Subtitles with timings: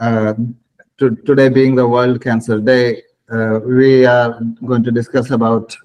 [0.00, 0.34] uh,
[0.98, 5.76] to, today being the World Cancer Day, uh, we are going to discuss about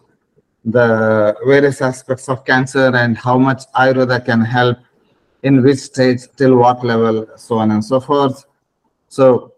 [0.63, 4.77] the various aspects of cancer and how much Ayurveda can help,
[5.43, 8.45] in which stage, till what level, so on and so forth.
[9.09, 9.53] So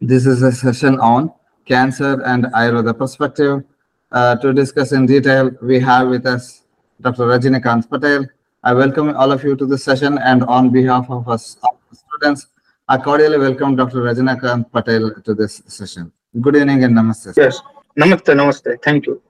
[0.00, 1.32] this is a session on
[1.66, 3.64] cancer and Ayurveda perspective.
[4.12, 6.62] Uh, to discuss in detail, we have with us
[7.00, 7.24] Dr.
[7.24, 8.26] Rajinikanth Patel.
[8.62, 11.56] I welcome all of you to this session and on behalf of us
[11.92, 12.46] students,
[12.86, 14.02] I cordially welcome Dr.
[14.02, 16.12] Rajinikanth Patel to this session.
[16.38, 17.34] Good evening and namaste.
[17.34, 17.62] Yes.
[17.98, 18.76] Namaste, namaste.
[18.82, 19.22] Thank you.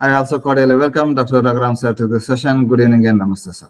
[0.00, 1.42] I also cordially welcome Dr.
[1.42, 2.66] Raghuram sir to this session.
[2.66, 3.68] Good evening and namaste, sir.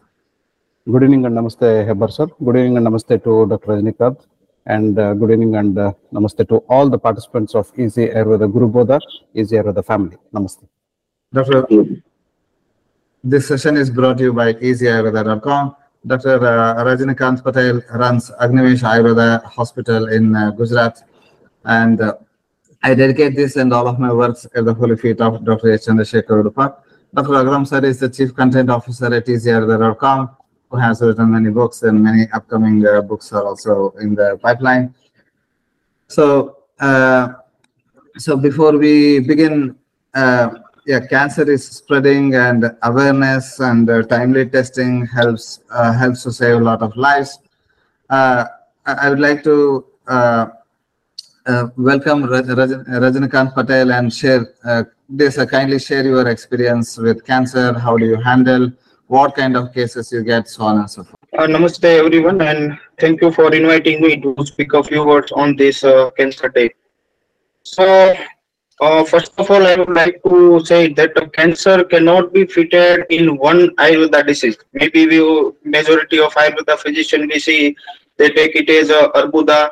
[0.88, 2.26] Good evening and namaste, Hebbar sir.
[2.26, 3.72] Good evening and namaste to Dr.
[3.72, 4.24] Rajnikant.
[4.66, 8.70] And uh, good evening and uh, namaste to all the participants of Easy Ayurveda Guru
[8.70, 9.00] Bodha,
[9.34, 10.16] Easy Ayurveda family.
[10.32, 10.68] Namaste.
[11.32, 11.66] Dr.
[13.24, 15.74] This session is brought to you by easyayurveda.com.
[16.06, 16.36] Dr.
[16.36, 21.02] Uh, Rajinikanth Patel runs Agnivesh Ayurveda Hospital in uh, Gujarat.
[21.64, 22.14] And uh,
[22.82, 25.72] I dedicate this and all of my works at the holy feet of Dr.
[25.72, 25.82] H.
[25.82, 26.76] Chandrasekhar Udupa.
[27.12, 27.28] Dr.
[27.28, 30.30] Raghuram sir is the Chief Content Officer at easyayurveda.com
[30.70, 34.94] who has written many books and many upcoming uh, books are also in the pipeline.
[36.06, 37.32] So, uh,
[38.16, 39.76] so before we begin,
[40.14, 40.50] uh,
[40.88, 46.56] yeah, cancer is spreading and awareness and uh, timely testing helps uh, helps to save
[46.62, 47.38] a lot of lives.
[48.08, 48.46] Uh,
[48.86, 50.46] I, I would like to uh,
[51.44, 52.70] uh, welcome Raj, Raj,
[53.04, 54.46] Rajinikanth Patel and share
[55.10, 55.36] this.
[55.50, 57.78] Kindly share your experience with cancer.
[57.78, 58.72] How do you handle?
[59.08, 61.16] What kind of cases you get, so on and so forth.
[61.38, 65.56] Uh, namaste, everyone, and thank you for inviting me to speak a few words on
[65.56, 66.70] this uh, Cancer Day.
[67.62, 68.14] So,
[68.80, 73.36] uh, first of all, I would like to say that cancer cannot be fitted in
[73.36, 74.56] one Ayurveda disease.
[74.72, 75.18] Maybe we
[75.64, 77.76] majority of Ayurveda physician we see
[78.16, 79.70] they take it as a Arbuda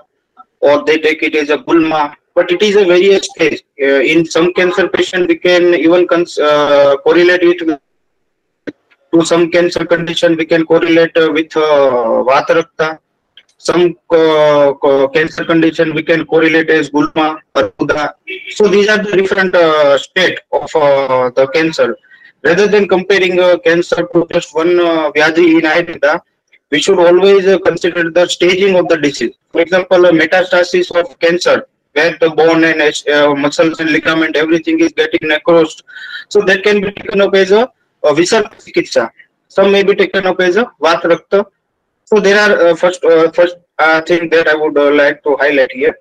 [0.61, 3.63] or they take it as a Gulma, but it is a various stage.
[3.81, 6.07] Uh, in some cancer patient, we can even
[6.43, 7.81] uh, correlate it with
[9.13, 12.99] to some cancer condition we can correlate uh, with uh, vata rakta
[13.59, 14.75] some uh,
[15.15, 18.13] cancer condition we can correlate as gulma arbuda
[18.51, 21.97] so these are the different uh, state of uh, the cancer
[22.45, 26.21] rather than comparing uh, cancer to just one uh, in ayurveda
[26.71, 31.19] we should always uh, consider the staging of the disease for example a metastasis of
[31.19, 35.83] cancer where the bone and uh, muscles and ligament everything is getting necrosed
[36.29, 37.63] so that can be taken up as a
[38.07, 39.11] uh, Visarga Chikitsa.
[39.49, 41.45] Some may be taken up as a Vat Rakta.
[42.09, 45.73] So there are uh, first uh, first uh, thing that I would like to highlight
[45.73, 45.99] here,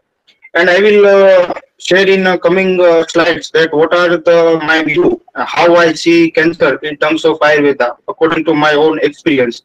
[0.53, 2.77] and I will share in coming
[3.09, 7.97] slides that what are the my view, how I see cancer in terms of Ayurveda
[8.07, 9.63] according to my own experience.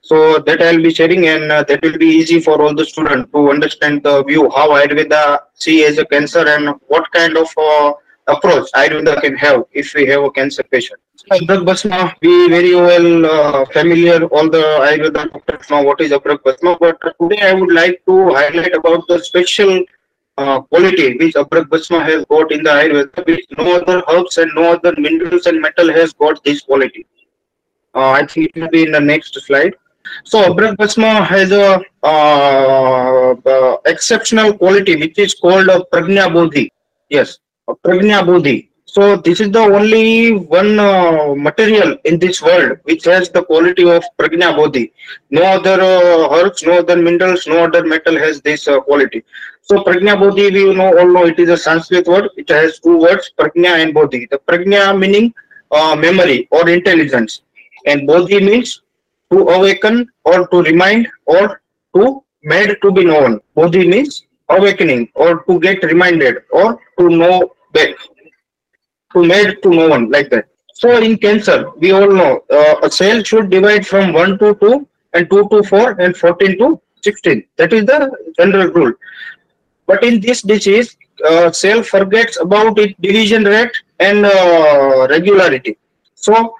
[0.00, 3.30] So that I'll be sharing, and uh, that will be easy for all the students
[3.32, 7.92] to understand the view how Ayurveda see as a cancer and what kind of uh,
[8.26, 11.00] approach Ayurveda can have if we have a cancer patient.
[11.32, 16.40] Abrak Basma, we very well uh, familiar, all the Ayurveda doctors know what is Abrak
[16.42, 19.82] Basma, but today I would like to highlight about the special
[20.36, 24.50] uh, quality which Abrak Basma has got in the Ayurveda, which no other herbs and
[24.54, 27.06] no other minerals and metal has got this quality.
[27.94, 29.74] Uh, I think it will be in the next slide.
[30.24, 36.70] So Abrak Basma has a uh, uh, exceptional quality which is called a Pragna Bodhi.
[37.08, 38.70] Yes, a Bodhi.
[38.94, 43.90] So this is the only one uh, material in this world which has the quality
[43.90, 44.92] of Pragna Bodhi.
[45.30, 49.24] No other uh, herbs, no other minerals, no other metal has this uh, quality.
[49.62, 52.30] So Pragna Bodhi, we know all know it is a Sanskrit word.
[52.36, 54.28] It has two words, Pragna and Bodhi.
[54.30, 55.34] The Pragna meaning
[55.72, 57.42] uh, memory or intelligence,
[57.86, 58.82] and Bodhi means
[59.32, 61.60] to awaken or to remind or
[61.96, 63.40] to made to be known.
[63.56, 67.96] Bodhi means awakening or to get reminded or to know back
[69.14, 70.46] to made to know one like that.
[70.74, 74.88] So in cancer, we all know uh, a cell should divide from 1 to 2
[75.14, 77.44] and 2 to 4 and 14 to 16.
[77.56, 78.92] That is the general rule.
[79.86, 85.78] But in this disease, uh, cell forgets about its division rate and uh, regularity.
[86.14, 86.54] So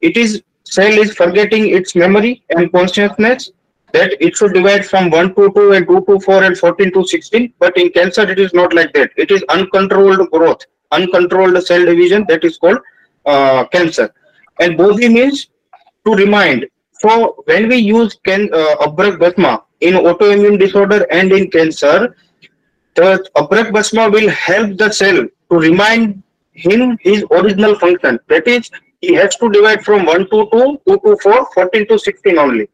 [0.00, 3.50] it is cell is forgetting its memory and consciousness
[3.92, 7.04] that it should divide from 1 to 2 and 2 to 4 and 14 to
[7.04, 11.84] 16 but in cancer it is not like that it is uncontrolled growth uncontrolled cell
[11.84, 12.78] division that is called
[13.24, 14.12] uh, cancer.
[14.60, 15.48] And bodhi means
[16.06, 16.66] to remind.
[17.00, 22.16] So when we use can uh, abrak basma in autoimmune disorder and in cancer
[22.94, 26.22] the abrak basma will help the cell to remind
[26.52, 28.18] him his original function.
[28.28, 28.70] That is
[29.02, 32.68] he has to divide from 1 to 2 2 to 4 14 to 16 only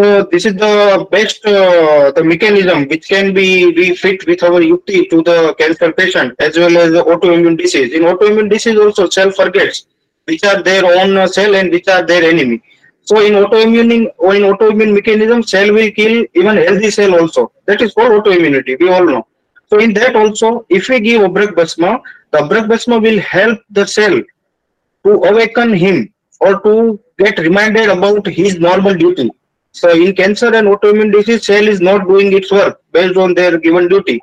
[0.00, 3.48] So this is the best uh, the mechanism which can be
[3.78, 7.92] we fit with our Yukti to the cancer patient as well as the autoimmune disease.
[7.92, 9.88] In autoimmune disease also cell forgets
[10.24, 12.62] which are their own uh, cell and which are their enemy.
[13.02, 17.52] So in autoimmune or in autoimmune mechanism, cell will kill even healthy cell also.
[17.66, 18.80] That is called autoimmunity.
[18.80, 19.26] We all know.
[19.66, 22.00] So in that also, if we give Abrak Basma,
[22.30, 24.18] the Abrak Basma will help the cell
[25.04, 26.10] to awaken him
[26.40, 29.30] or to get reminded about his normal duty.
[29.72, 33.58] So in cancer and autoimmune disease, cell is not doing its work based on their
[33.58, 34.20] given duty.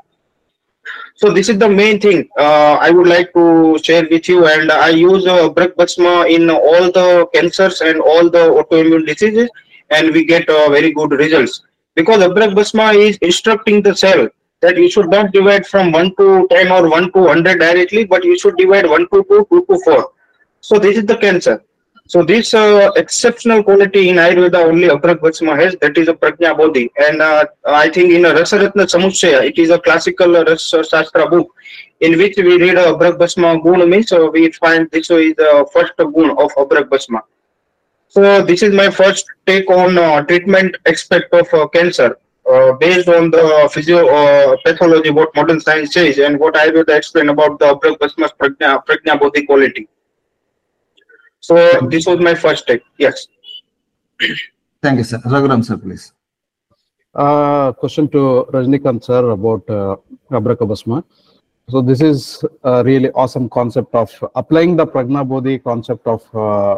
[1.15, 4.45] So this is the main thing uh, I would like to share with you.
[4.45, 9.49] And I use uh, Abrak Basma in all the cancers and all the autoimmune diseases,
[9.89, 11.63] and we get uh, very good results.
[11.95, 14.29] Because Abrak Basma is instructing the cell
[14.61, 18.23] that you should not divide from 1 to 10 or 1 to 100 directly, but
[18.23, 20.11] you should divide 1 to 2, 2 to 4.
[20.61, 21.63] So this is the cancer.
[22.09, 26.55] So this uh, exceptional quality in Ayurveda only Abrak Basma has, that is a Prajna
[26.57, 26.89] Bodhi.
[26.97, 31.53] And uh, I think in a Rasaratna Samuchaya, it is a classical Rasa Shastra book
[31.99, 36.31] in which we read uh, Gun means so we find this is the first gun
[36.31, 37.21] of Abrak Vasma.
[38.07, 42.17] So this is my first take on uh, treatment aspect of uh, cancer.
[42.49, 46.85] Uh, based on the physio uh, pathology, what modern science says, and what I will
[46.87, 49.89] explain about the Abrak Vasma's Prajna, Prajna Bodhi quality.
[51.47, 51.55] So
[51.89, 52.83] this was my first take.
[52.97, 53.27] Yes.
[54.83, 55.19] Thank you, sir.
[55.19, 56.11] Raghuram, sir, please.
[57.15, 59.95] Uh, question to Rajnikant sir about uh,
[60.29, 61.05] Abrakabasma.
[61.69, 66.77] So this is a really awesome concept of applying the Pragna Bodhi concept of uh,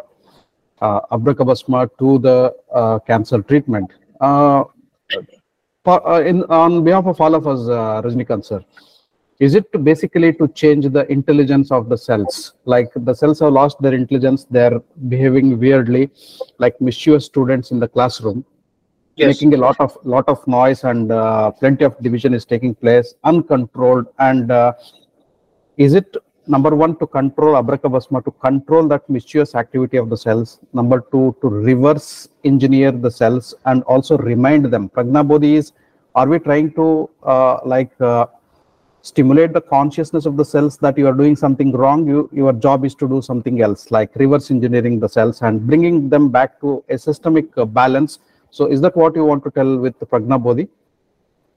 [0.85, 3.91] uh, Abrakabasma to the uh, cancer treatment.
[4.21, 4.65] Uh,
[5.87, 8.63] uh, in, on behalf of all of us, uh, Rajnikant sir,
[9.39, 12.53] is it basically to change the intelligence of the cells?
[12.65, 16.11] Like the cells have lost their intelligence, they're behaving weirdly,
[16.57, 18.45] like mischievous students in the classroom
[19.19, 19.35] Yes.
[19.35, 23.15] making a lot of lot of noise and uh, plenty of division is taking place
[23.25, 24.71] uncontrolled and uh,
[25.75, 26.15] is it
[26.47, 31.35] number one to control abrakavasma to control that mischievous activity of the cells number two
[31.41, 35.73] to reverse engineer the cells and also remind them pragna bodhi is
[36.15, 36.87] are we trying to
[37.33, 38.25] uh, like uh,
[39.11, 42.85] stimulate the consciousness of the cells that you are doing something wrong you your job
[42.89, 46.83] is to do something else like reverse engineering the cells and bringing them back to
[46.95, 48.19] a systemic uh, balance
[48.51, 50.67] so is that what you want to tell with Pragna Bodhi?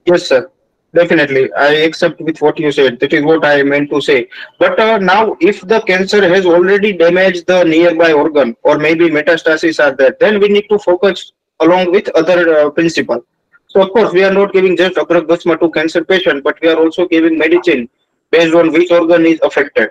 [0.05, 0.49] Yes, sir.
[0.93, 1.51] Definitely.
[1.53, 2.99] I accept with what you said.
[2.99, 4.29] That is what I meant to say.
[4.59, 9.83] But uh, now, if the cancer has already damaged the nearby organ or maybe metastases
[9.83, 13.25] are there, then we need to focus along with other uh, principle.
[13.73, 16.77] So, of course, we are not giving just Abragbasma to cancer patient, but we are
[16.77, 17.89] also giving medicine
[18.29, 19.89] based on which organ is affected.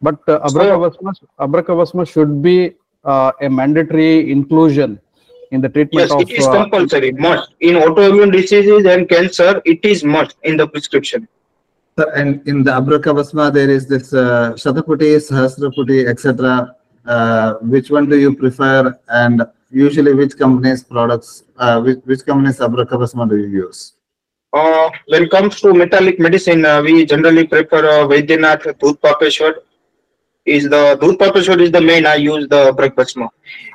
[0.00, 2.74] But uh, So- Abrakavasma, Abrakavasma should be
[3.04, 5.00] uh, a mandatory inclusion
[5.50, 7.50] in the treatment Yes, of it is uh, compulsory, must.
[7.60, 11.26] In autoimmune diseases and cancer, it is must in the prescription.
[11.98, 16.76] Sir, and in the Abrakavasma, there is this uh, Shataputi, Sahasraputi, etc.
[17.06, 18.98] Uh, which one do you prefer?
[19.08, 23.94] And usually, which company's products, uh, which, which company's Abrakavasma do you use?
[24.52, 29.54] Uh, when it comes to metallic medicine, uh, we generally prefer uh, Vaidyanath Dhootapapeshwar.
[30.46, 33.28] Is the Dhootapapeshwar is the main I use the Brakbasma.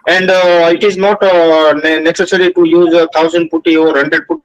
[0.08, 4.42] And uh, it is not uh, necessary to use a thousand putty or hundred putty.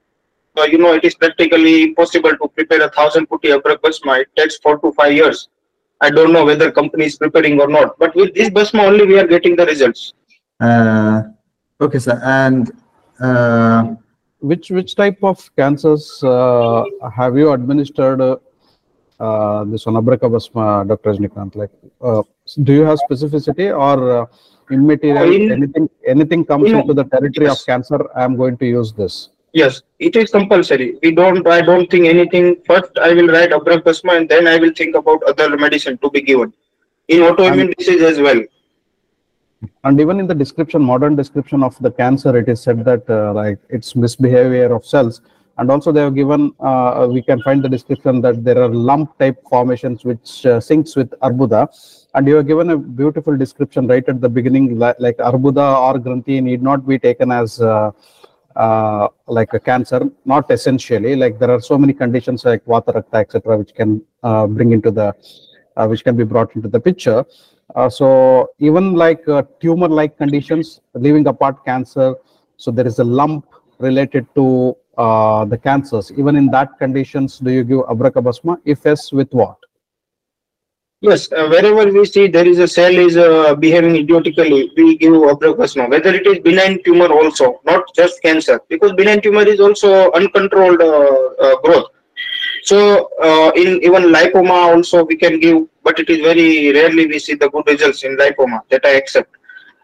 [0.57, 3.61] Uh, you know, it is practically impossible to prepare a thousand putty of.
[3.65, 5.49] It takes four to five years.
[6.01, 7.97] I don't know whether company is preparing or not.
[7.97, 10.13] But with this Basma only, we are getting the results.
[10.59, 11.23] Uh,
[11.81, 12.19] okay, sir.
[12.23, 12.71] And
[13.19, 13.95] uh,
[14.39, 16.83] which which type of cancers uh,
[17.15, 18.37] have you administered uh,
[19.19, 21.13] uh, this one Abrakavasma, Dr.
[21.13, 21.55] Rajnikant?
[21.55, 21.71] Like,
[22.01, 22.23] uh,
[22.63, 24.25] do you have specificity or uh,
[24.69, 25.33] immaterial?
[25.33, 27.61] In- anything anything comes in- into the territory yes.
[27.61, 27.99] of cancer?
[28.15, 29.29] I am going to use this.
[29.59, 30.87] Yes, it is compulsory.
[31.01, 31.47] We don't.
[31.47, 32.47] I don't think anything.
[32.67, 36.21] First, I will write Abragbasma, and then I will think about other medicine to be
[36.21, 36.53] given
[37.07, 38.41] in autoimmune disease as well.
[39.83, 43.33] and even in the description modern description of the cancer it is said that uh,
[43.33, 45.21] like it's misbehavior of cells
[45.57, 49.17] and also they have given uh, we can find the description that there are lump
[49.21, 51.61] type formations which uh, syncs with arbuda
[52.15, 55.93] and you have given a beautiful description right at the beginning li- like arbuda or
[56.07, 57.61] granthi need not be taken as
[58.55, 63.17] uh, like a cancer not essentially like there are so many conditions like vata rakta
[63.25, 65.07] etc which can uh, bring into the
[65.77, 67.21] uh, which can be brought into the picture
[67.73, 72.15] uh, so even like uh, tumor-like conditions, leaving apart cancer,
[72.57, 73.45] so there is a lump
[73.79, 76.11] related to uh, the cancers.
[76.15, 78.59] Even in that conditions, do you give abrakabasma?
[78.65, 79.57] If yes, with what?
[81.07, 85.13] Yes, uh, wherever we see there is a cell is uh, behaving idiotically, we give
[85.13, 85.87] abracasma.
[85.87, 90.81] Whether it is benign tumor also, not just cancer, because benign tumor is also uncontrolled
[90.81, 91.89] uh, uh, growth.
[92.63, 97.19] So uh, in even lipoma also we can give, but it is very rarely we
[97.19, 99.29] see the good results in lipoma that I accept.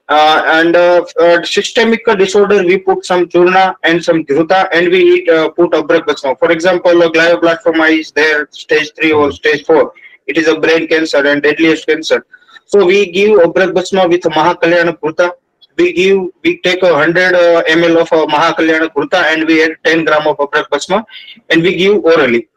[0.09, 5.69] Uh, and systemic disorder, we put some churna and some dhruta and we uh, put
[5.71, 6.37] abracasma.
[6.39, 9.93] For example, glioblastoma is there, stage 3 or stage 4
[10.31, 12.25] it is a brain cancer and deadliest cancer.
[12.71, 15.31] So we give Obrabhasma with Mahakalyana Kruta.
[15.77, 19.75] We give, we take a 100 uh, ml of uh, Mahakalyana Kruta and we add
[19.83, 21.03] 10 gram of Obrabhasma
[21.49, 22.47] and we give orally.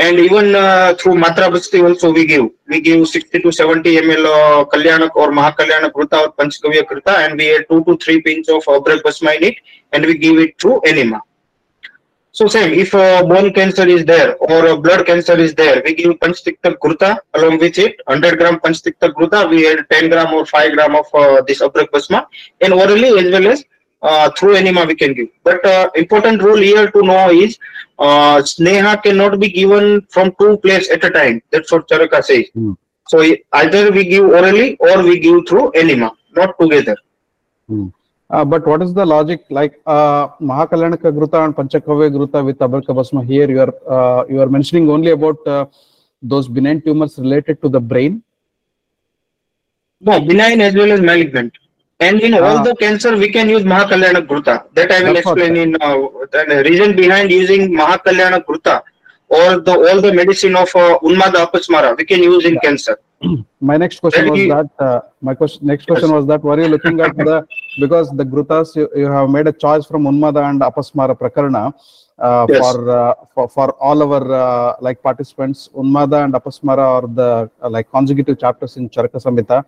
[0.00, 2.50] And even uh, through Matra Bhasti also we give.
[2.68, 7.38] We give 60 to 70 ml uh, Kalyanak or Mahakalyana Kruta or Panchgavya Kruta and
[7.38, 9.56] we add 2 to 3 pinch of Obrabhasma in it
[9.92, 11.20] and we give it through enema.
[12.38, 15.92] So same, if uh, bone cancer is there or uh, blood cancer is there, we
[15.92, 20.46] give Panchtikta Kruta along with it, 100 gram Panchtikta Kruta, we add 10 gram or
[20.46, 22.26] 5 gram of uh, this Abrakbasma
[22.60, 23.64] and orally as well as
[24.02, 25.30] uh, through enema we can give.
[25.42, 27.58] But uh, important rule here to know is
[27.98, 31.42] uh, Sneha cannot be given from two places at a time.
[31.50, 32.46] That's what Charaka says.
[32.54, 32.74] Hmm.
[33.08, 33.20] So
[33.52, 36.96] either we give orally or we give through enema, not together.
[38.30, 43.24] Uh, but what is the logic like uh, Mahakalyanaka Gruta and Panchagavya Gruta with Abrakabasma
[43.26, 45.64] here you are uh, you are mentioning only about uh,
[46.20, 48.22] those benign tumors related to the brain
[50.00, 51.52] No, benign as well as malignant.
[52.06, 52.62] And in all Ah.
[52.66, 54.54] the cancer, we can use Mahakalyana Kruta.
[54.76, 55.96] That I will what- explain in uh,
[56.50, 58.74] the reason behind using Mahakalyana Kruta
[59.28, 62.96] or the all the medicine of uh, Unmada Apasmara we can use in cancer.
[63.60, 66.16] my next question Then was he- that uh, my question next question Yes.
[66.18, 67.36] was that were you looking at the
[67.84, 71.64] because the grutas you, you have made a choice from unmada and apasmara prakarana
[72.18, 72.58] uh, Yes.
[72.60, 77.30] for, uh, for for all our uh, like participants unmada and apasmara are the
[77.62, 79.58] uh, like consecutive chapters in charaka samhita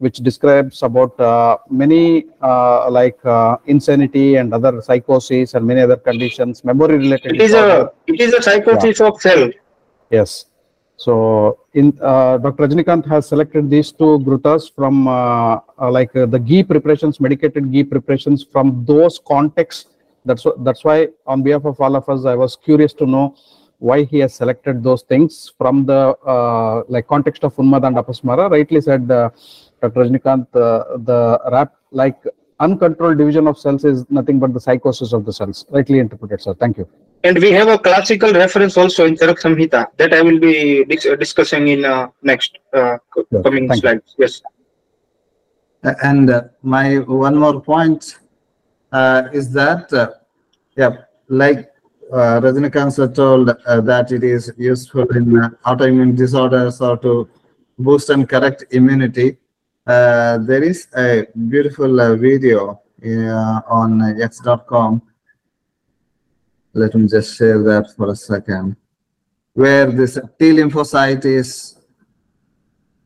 [0.00, 5.96] which describes about uh, many uh, like uh, insanity and other psychosis and many other
[5.96, 9.50] conditions memory related It is a it is a psychosis of cell.
[10.10, 10.46] Yes.
[10.96, 11.12] So
[11.74, 12.66] in uh, Dr.
[12.66, 17.70] Rajnikant has selected these two grutas from uh, uh, like uh, the ghee preparations, medicated
[17.72, 19.86] ghee preparations from those contexts.
[20.24, 23.34] That's that's why on behalf of all of us, I was curious to know
[23.78, 28.50] why he has selected those things from the uh, like context of Unmad and Apasmara.
[28.50, 29.30] Rightly said, uh,
[29.80, 30.00] Dr.
[30.04, 32.16] Rajnikant, uh, the rap like
[32.60, 35.64] uncontrolled division of cells is nothing but the psychosis of the cells.
[35.70, 36.54] Rightly interpreted, sir.
[36.54, 36.88] Thank you.
[37.24, 41.06] And we have a classical reference also in Charak Samhita that I will be dis-
[41.18, 43.42] discussing in uh, next uh, co- Sure.
[43.42, 43.88] coming Thank you.
[43.90, 44.14] slides.
[44.18, 44.42] Yes.
[46.02, 48.18] And uh, my one more point
[48.92, 50.10] uh, is that, uh,
[50.76, 50.96] yeah,
[51.28, 51.70] like
[52.12, 57.28] uh, Rajinikanth sir told uh, that it is useful in uh, autoimmune disorders or to
[57.78, 59.38] boost and correct immunity.
[59.86, 65.02] Uh, there is a beautiful uh, video uh, on x.com.
[66.74, 68.76] Let me just share that for a second,
[69.54, 71.78] where this T lymphocyte is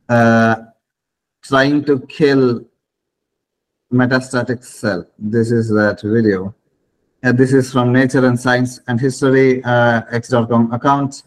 [0.09, 0.55] uh,
[1.41, 2.65] trying to kill
[3.91, 5.05] metastatic cell.
[5.17, 6.53] This is that video.
[7.23, 11.23] And this is from Nature and Science and History uh, X.com account.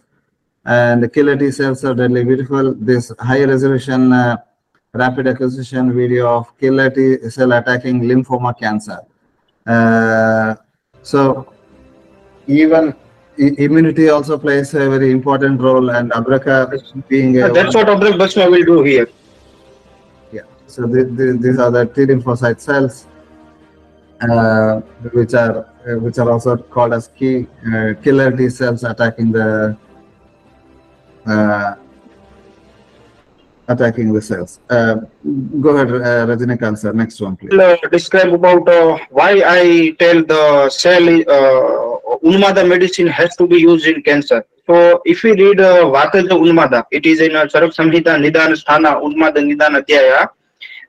[0.64, 2.74] And the killer T cells are really beautiful.
[2.74, 4.36] This high resolution uh,
[4.92, 9.00] rapid acquisition video of killer T cell attacking lymphoma cancer.
[9.66, 10.54] Uh,
[11.02, 11.52] so
[12.46, 12.94] even
[13.36, 18.18] immunity also plays a very important role and Abraka being a Uh, that's what Abrak
[18.18, 19.08] Basma will do here.
[20.32, 23.06] yeah, so the, the, these are the T lymphocyte cells,
[24.20, 24.80] uh,
[25.12, 29.76] which are uh, which are also called as key uh, killer T cells attacking the
[31.26, 31.74] uh,
[33.68, 34.60] attacking the cells.
[34.68, 34.96] Uh,
[35.60, 36.92] go ahead, uh, Rajinikanth sir.
[36.92, 37.52] Next one, please.
[37.52, 43.58] uh, describe about uh, why I tell the cell uh, Unmada medicine has to be
[43.58, 44.44] used in cancer.
[44.66, 49.00] So if we read uh, Vataja Unmada, it is in uh, Charak Samhita Nidana Sthana
[49.02, 50.28] Unmada Nidana Adhyaya.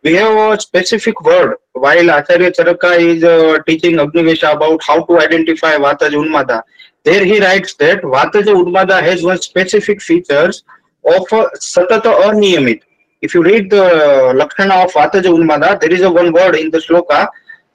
[0.02, 5.20] We have a specific word while Acharya Charaka is uh, teaching Agnivesha about how to
[5.20, 6.62] identify Vataja Unmada.
[7.04, 10.64] There he writes that Vataja Unmada has one specific features
[11.06, 11.28] of
[11.60, 12.82] Satata Aniyamit.
[13.22, 16.78] If you read the Lakshana of Vataja Unmada, there is a one word in the
[16.78, 17.28] sloka,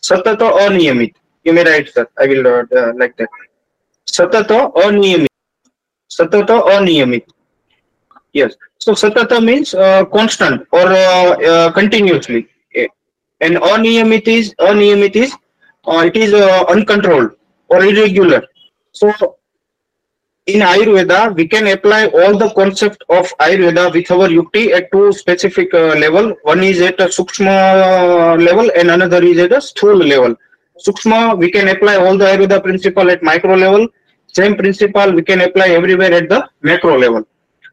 [0.03, 1.15] Satata Aniyamit.
[1.45, 2.09] You may write that.
[2.19, 3.29] I will uh, like that.
[4.07, 5.27] Satata Aniyamit.
[6.11, 7.25] Satata Aniyamit.
[8.33, 8.55] Yes.
[8.79, 12.49] So Satata means uh, constant or uh, uh, continuously.
[12.75, 12.87] Eh.
[13.41, 15.35] And Aniyamit is Aniyamit is
[15.87, 17.33] uh, it is uh, uncontrolled
[17.69, 18.43] or irregular.
[18.93, 19.13] So
[20.47, 25.11] in Ayurveda, we can apply all the concept of Ayurveda with our Yukti at two
[25.13, 26.37] specific uh, level.
[26.43, 30.37] One is at a Sukshma level and another is at a Sthula level.
[30.87, 33.89] Sukshma, we can apply all the Ayurveda principle at micro level.
[34.27, 37.27] Same principle we can apply everywhere at the macro level.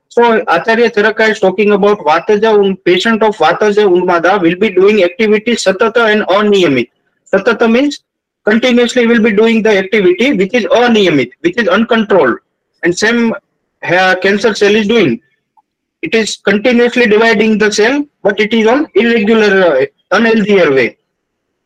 [0.08, 5.04] So Acharya Charaka is talking about Vataja, un- patient of Vataja Unmada will be doing
[5.04, 6.90] activity Satata and Aniyamit.
[7.34, 8.04] Satata means
[8.46, 12.38] continuously will be doing the activity which is Aniyamit, which is uncontrolled.
[12.84, 13.34] And same
[13.82, 15.22] cancer cell is doing.
[16.02, 20.98] It is continuously dividing the cell, but it is on irregular, uh, unhealthier way.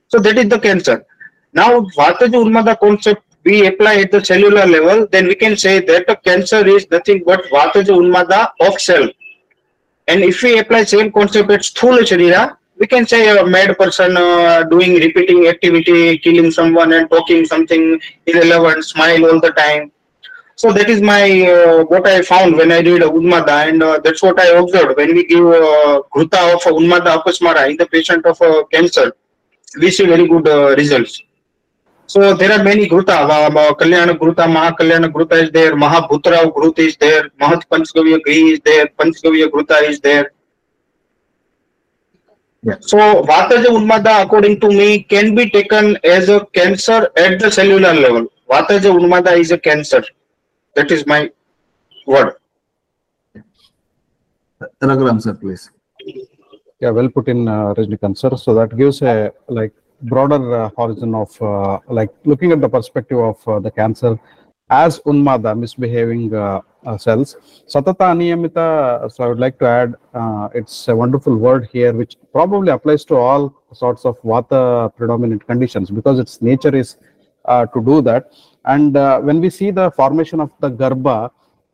[0.10, 1.05] So that is the cancer.
[1.53, 6.10] Now, Vataja Unmada concept we apply at the cellular level, then we can say that
[6.10, 9.07] a cancer is nothing but Vataja Unmada of cell.
[10.07, 14.17] And if we apply same concept at Sthula Sharira, we can say a mad person
[14.17, 19.91] uh, doing repeating activity, killing someone and talking something irrelevant, smile all the time.
[20.57, 24.24] So that is my uh, what I found when I did Unmada, and uh, that's
[24.24, 28.41] what I observed when we give uh, Gruta of Unmada Apasmara in the patient of
[28.41, 29.12] uh, cancer.
[29.81, 31.21] We see very good uh, results.
[32.07, 33.29] So there are many Gruta.
[33.29, 35.75] Uh, Kalyana Gruta, Mahakalyana Gruta is there.
[35.75, 37.29] Mahabhutra Gruta is there.
[37.41, 38.88] Mahat Panchgavya Gri is there.
[38.88, 40.31] Panchgavya Gruta is there.
[42.63, 42.77] Yeah.
[42.79, 47.93] So Vataja Unmada, according to me, can be taken as a cancer at the cellular
[47.93, 48.27] level.
[48.50, 50.03] Vataja Unmada is a cancer.
[50.75, 51.32] That is my
[52.05, 52.36] word.
[54.82, 55.72] Raghuram sir, please.
[56.82, 58.36] Yeah, well put in, uh, Rajnikant sir.
[58.36, 63.17] So that gives a like broader uh, horizon of uh, like looking at the perspective
[63.17, 64.20] of uh, the cancer
[64.70, 67.38] as unmada, misbehaving uh, uh, cells.
[67.67, 69.12] Satata aniyamita.
[69.12, 73.05] So I would like to add, uh, it's a wonderful word here, which probably applies
[73.05, 76.98] to all sorts of vata predominant conditions because its nature is
[77.46, 78.32] uh, to do that.
[78.65, 81.31] And uh, when we see the formation of the Garba,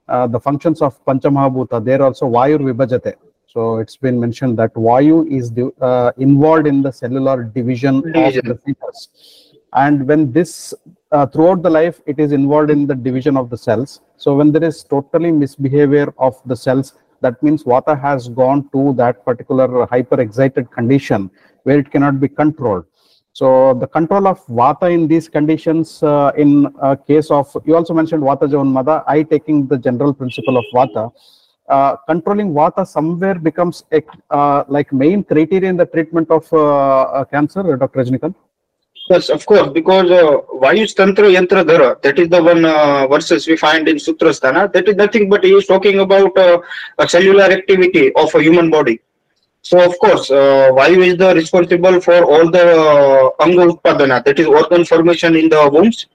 [0.08, 3.16] uh, the functions of Panchamahabhuta, there also Vayu Vibhajate.
[3.48, 8.50] So it's been mentioned that Vayu is uh, involved in the cellular division, Division.
[8.50, 9.54] of the fetus.
[9.74, 10.74] And when this,
[11.12, 14.02] uh, throughout the life, it is involved in the division of the cells.
[14.18, 18.94] So when there is totally misbehavior of the cells, that means Vata has gone to
[18.94, 21.30] that particular hyper-excited condition
[21.64, 22.86] where it cannot be controlled.
[23.34, 27.94] So the control of Vata in these conditions, uh, in uh, case of, you also
[27.94, 31.12] mentioned Vataja Unmada, I taking the general principle of Vata,
[31.70, 37.04] uh, controlling Vata somewhere becomes a, uh, like main criteria in the treatment of uh,
[37.04, 38.04] uh, cancer, Dr.
[38.04, 38.36] Rajnikant?
[39.10, 42.64] Yes, of course, because uh, Vayu Tantra Yantra Dhara, that is the one
[43.10, 44.72] verses we find in Sutrasthana.
[44.74, 49.02] That is nothing but he is talking about a cellular activity of a human body.
[49.64, 54.40] So, of course, uh, Vayu is the responsible for all the uh, Anga Utpadana, that
[54.40, 56.08] is organ formation in the wombs,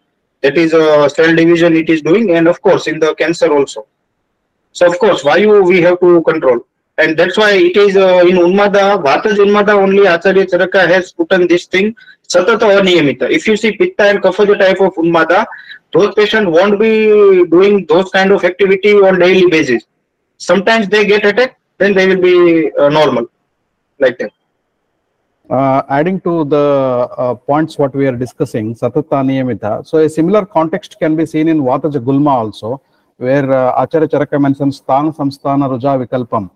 [0.43, 3.87] that is uh, cell division it is doing, and of course, in the cancer also.
[4.73, 6.67] So, of course, Vayu we have to control.
[6.99, 11.31] And that's why it is uh, in Unmada, Vataj Unmada only Acharya Charaka has put
[11.33, 11.95] on this thing,
[12.27, 13.31] Satata Aniyamita.
[13.31, 15.47] If you see Pitta and Kapha type of Unmada,
[15.93, 19.85] those patients won't be doing those kind of activity on daily basis.
[20.39, 23.29] Sometimes they get attack, then they will be uh, normal,
[25.49, 29.87] Uh, adding to the uh, points what we are discussing, Satata Niyamita.
[29.87, 32.83] So a similar context can be seen in Vataja Gulma also,
[33.19, 36.51] where uh, Acharya Charaka mentions Sthana Samsthana Ruja Vikalpam.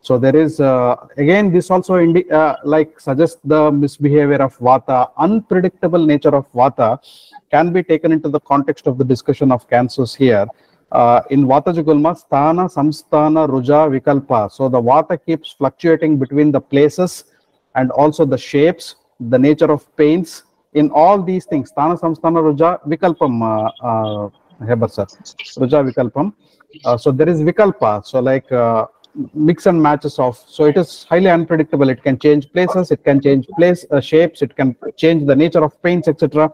[0.00, 5.10] So there is, uh, again, this also indi- uh, like suggests the misbehavior of Vata,
[5.18, 7.00] unpredictable nature of Vata
[7.50, 10.46] can be taken into the context of the discussion of cancers here.
[10.92, 14.50] Uh, in Vataja Gulma, Sthana, Samsthana, Ruja, Vikalpa.
[14.50, 17.24] So the Vata keeps fluctuating between the places
[17.74, 20.44] and also the shapes, the nature of paints.
[20.74, 24.30] In all these things, Sthana, Samsthana, Ruja, Vikalpam, uh,
[24.64, 25.06] uh, sir,
[25.58, 26.32] Ruja, Vikalpam.
[26.84, 28.04] Uh, so there is Vikalpa.
[28.06, 28.86] So like uh,
[29.34, 30.38] mix and matches of.
[30.46, 31.88] So it is highly unpredictable.
[31.88, 35.64] It can change places, it can change place uh, shapes, it can change the nature
[35.64, 36.52] of paints, etc.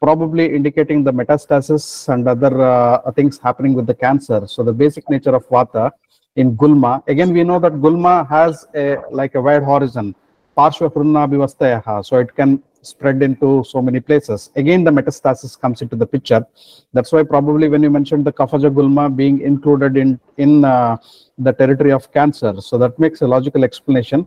[0.00, 4.46] Probably indicating the metastasis and other uh, things happening with the cancer.
[4.46, 5.90] So the basic nature of Vata
[6.36, 7.02] in Gulma.
[7.06, 10.14] Again, we know that Gulma has a like a wide horizon.
[10.56, 12.04] Parshva Prunna Bhivastayaha.
[12.04, 14.50] So it can spread into so many places.
[14.56, 16.46] Again, the metastasis comes into the picture.
[16.92, 20.96] That's why probably when you mentioned the Kaphaja Gulma being included in in uh,
[21.38, 24.26] the territory of cancer, so that makes a logical explanation.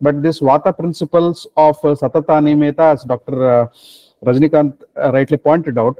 [0.00, 3.36] But this Vata principles of uh, Satata Aniyamita, as Dr.
[3.50, 3.68] Uh,
[4.24, 5.98] Rajnikant uh, rightly pointed out,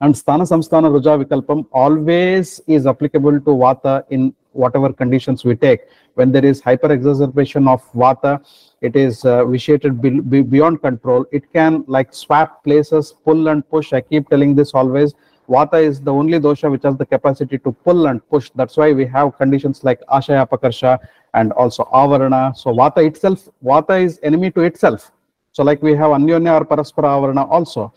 [0.00, 5.80] and Sthana Samsthana Ruja Vikalpam always is applicable to Vata in whatever conditions we take.
[6.14, 8.44] When there is hyper-exacerbation of Vata,
[8.80, 11.26] it is uh, vitiated be- be- beyond control.
[11.30, 13.92] It can like swap places, pull and push.
[13.92, 15.14] I keep telling this always.
[15.48, 18.50] Vata is the only dosha which has the capacity to pull and push.
[18.54, 20.98] That's why we have conditions like Ashaya Pakarsha
[21.34, 22.56] and also Avarana.
[22.56, 25.12] So Vata itself, Vata is enemy to itself.
[25.58, 27.92] So like we have Anyonya or Paraspara Avarana also.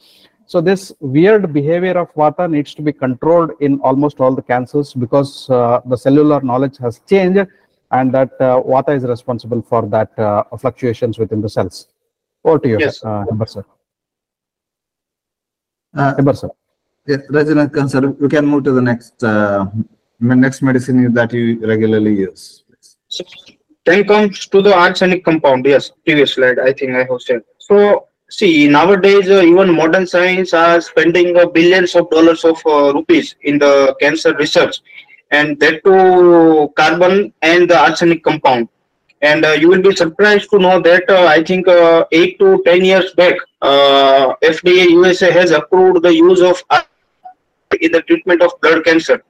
[0.47, 4.95] So this weird behavior of Vata needs to be controlled in almost all the cancers
[4.95, 7.45] because uh, the cellular knowledge has changed
[7.91, 11.87] and that uh, Vata is responsible for that uh, fluctuations within the cells.
[12.43, 13.03] Over to you, Yes.
[13.03, 13.63] uh, Hebbar sir.
[15.95, 16.49] Uh, Hebbar sir.
[17.05, 19.67] yeah, Rajnikant sir, we can move to the next, uh,
[20.19, 22.63] next medicine that you regularly use.
[23.07, 23.23] So
[23.85, 25.65] then comes to the arsenic compound.
[25.65, 26.57] Yes, previous slide.
[26.59, 27.41] I think I have said.
[27.71, 32.91] So see, nowadays uh, even modern science are spending uh, billions of dollars of uh,
[32.93, 34.81] rupees in the cancer research,
[35.31, 38.67] and that to carbon and the arsenic compound.
[39.21, 42.61] And uh, you will be surprised to know that uh, I think uh, eight to
[42.65, 46.61] ten years back, FDA USA has approved the use of
[47.79, 49.23] in the treatment of blood cancer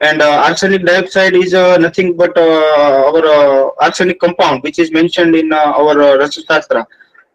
[0.00, 6.16] and arsenic dioxide is nothing but our arsenic compound which is mentioned in our uh,
[6.18, 6.86] Rasa Shastra.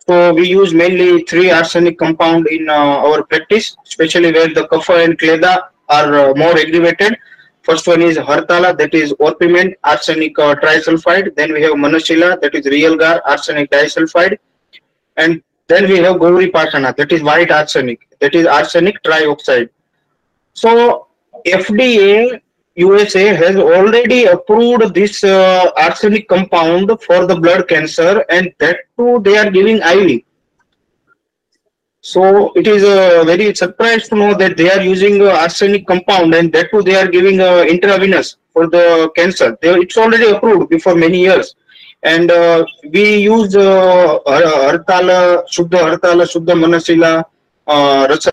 [0.06, 2.74] So we use mainly three arsenic compound in uh,
[3.08, 7.18] our practice, especially where the kapha and kleda are uh, more aggravated.
[7.62, 11.34] First one is hartala, that is orpiment, arsenic uh, trisulfide.
[11.38, 14.38] Then we have manashila, that is realgar, arsenic disulfide.
[15.16, 19.70] And then we have gauri pasana, that is white arsenic, that is arsenic trioxide.
[20.54, 21.08] So
[21.48, 22.42] FDA
[22.76, 29.20] USA has already approved this uh, arsenic compound for the blood cancer, and that too
[29.24, 30.22] they are giving IV.
[32.02, 36.34] So it is uh, very surprised to know that they are using uh, arsenic compound,
[36.34, 39.58] and that too they are giving uh, intravenous for the cancer.
[39.62, 41.56] They, it's already approved before many years,
[42.04, 47.24] and uh, we use uh, Har- Hartala, Shuddha Hartala, Shuddha Manasila,
[47.68, 48.32] uh, Rasa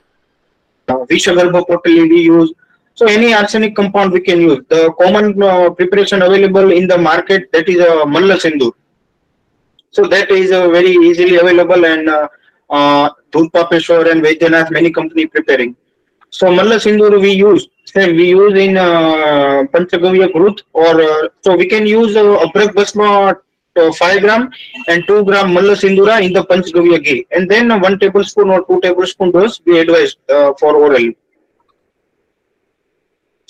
[0.89, 2.53] Vishagarbha Potali we use.
[3.01, 4.59] So any arsenic compound we can use.
[4.69, 8.73] The common uh, preparation available in the market that is a uh, Malla Sindur.
[9.91, 12.29] So that is uh, very easily available and uh,
[12.69, 15.75] uh, and Vaidyanath many company preparing.
[16.29, 17.69] So Malla Sindur we use.
[17.97, 23.35] We use in uh, Panchagavya Grut or uh, so we can use uh, Abrak Basma
[23.77, 24.51] uh, 5 gram
[24.89, 28.63] and 2 gram Malla Sindura in the Panchagavya ghee and then uh, 1 tablespoon or
[28.67, 31.11] 2 tablespoon dose we advise uh, for oral.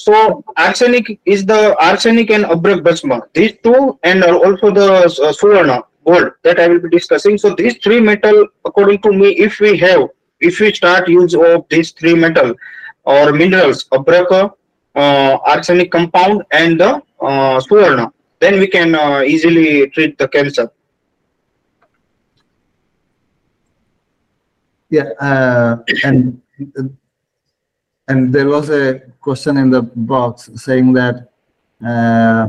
[0.00, 3.20] So arsenic is the arsenic and abrak basma.
[3.34, 7.36] These two and also the uh, suvarna gold that I will be discussing.
[7.36, 10.08] So these three metal, according to me, if we have,
[10.40, 12.54] if we start use of these three metal
[13.04, 14.32] or minerals, abrak,
[14.94, 20.72] uh, arsenic compound, and the uh, suvarna, then we can uh, easily treat the cancer.
[24.88, 26.40] Yeah, uh, and
[28.08, 31.28] and there was a question in the box saying that
[31.86, 32.48] uh,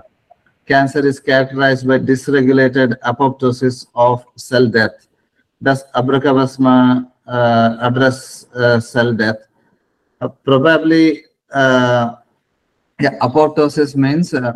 [0.67, 5.07] cancer is characterized by dysregulated apoptosis of cell death.
[5.62, 9.38] Does abracabasma uh, address uh, cell death?
[10.21, 12.15] Uh, probably, uh,
[12.99, 14.53] yeah, apoptosis means uh,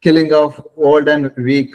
[0.00, 1.74] killing of old and weak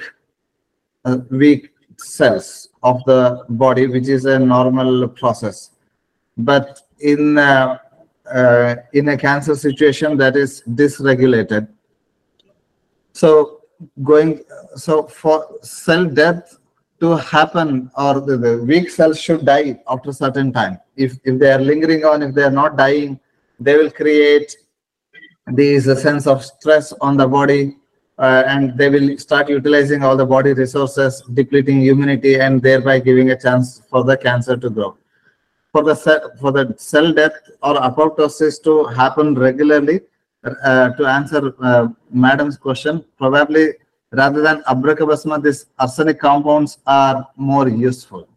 [1.29, 5.71] weak cells of the body, which is a normal process.
[6.37, 7.37] But in
[8.33, 11.67] uh, in a cancer situation, that is dysregulated.
[13.13, 13.61] So
[14.03, 14.43] going
[14.75, 16.57] so for cell death
[16.99, 20.79] to happen, or the, the weak cells should die after a certain time.
[20.95, 23.19] If if they are lingering on, if they are not dying,
[23.59, 24.55] they will create
[25.53, 27.77] these a sense of stress on the body
[28.19, 33.31] uh, and they will start utilizing all the body resources, depleting immunity, and thereby giving
[33.31, 34.97] a chance for the cancer to grow.
[35.77, 40.01] For the cell, for the cell death or apoptosis to happen regularly,
[40.43, 43.73] uh, to answer uh, Madam's question, probably
[44.11, 48.27] rather than abracabasma, these arsenic compounds are more useful.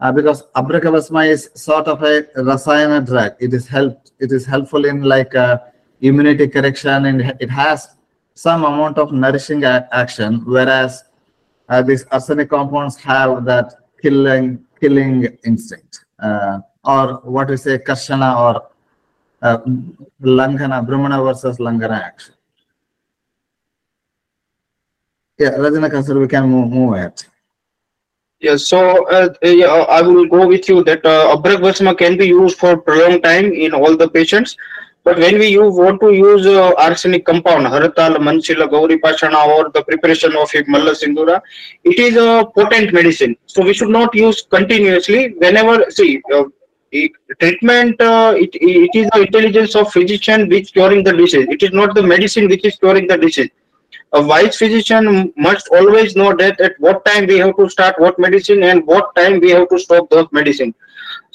[0.00, 3.32] Uh, because abracabasma is sort of a rasayana drug.
[3.40, 4.00] It is help.
[4.20, 5.58] It is helpful in like uh,
[6.02, 7.96] immunity correction, and it has
[8.34, 11.02] some amount of nourishing action, whereas
[11.68, 16.03] uh, these arsenic compounds have that killing killing instinct,
[16.84, 18.68] or what we say karshana or
[19.42, 19.58] uh,
[20.22, 22.34] langana, brahmana versus langana action.
[25.38, 27.24] Yeah, Rajnikant sir, we can move, move ahead.
[28.58, 33.22] So uh, yeah, I will go with you that uh, can be used for prolonged
[33.22, 34.56] time in all the patients.
[35.04, 39.70] But when we use, want to use uh, arsenic compound, haratal, manashila, gauri pashana, or
[39.70, 41.42] the preparation of it, malla sindura,
[41.84, 43.36] it is a potent medicine.
[43.46, 45.34] So we should not use continuously.
[45.34, 46.44] Whenever, see, uh,
[46.94, 51.62] it, treatment uh, it, it is the intelligence of physician which curing the disease it
[51.62, 53.50] is not the medicine which is curing the disease
[54.12, 58.16] a wise physician must always know that at what time we have to start what
[58.18, 60.72] medicine and what time we have to stop those medicine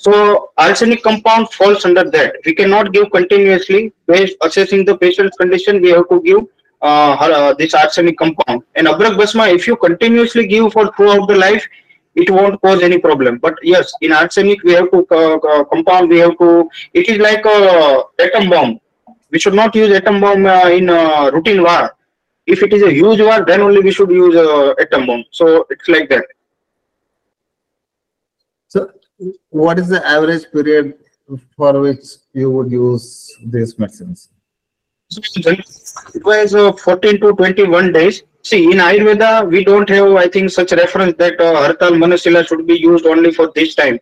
[0.03, 2.35] so arsenic compound falls under that.
[2.45, 5.81] We cannot give continuously based assessing the patient's condition.
[5.81, 6.43] We have to give
[6.81, 8.63] uh, uh, this arsenic compound.
[8.75, 11.67] And abrak basma if you continuously give for throughout the life
[12.15, 13.39] it won't cause any problem.
[13.39, 17.17] But yes in arsenic we have to uh, uh, compound we have to it is
[17.17, 18.79] like a atom bomb.
[19.31, 21.93] We should not use atom bomb uh, in uh, routine war.
[22.47, 24.38] If it is a huge war then only we should use
[24.79, 25.25] atom bomb.
[25.31, 26.23] So it's like that
[29.49, 30.93] what is the average period
[31.55, 34.29] for which you would use these medicines?
[35.12, 38.23] It was uh, 14 to 21 days.
[38.41, 42.65] See in ayurveda we don't have i think such reference that uh, hartal manasila should
[42.65, 43.99] be used only for this time.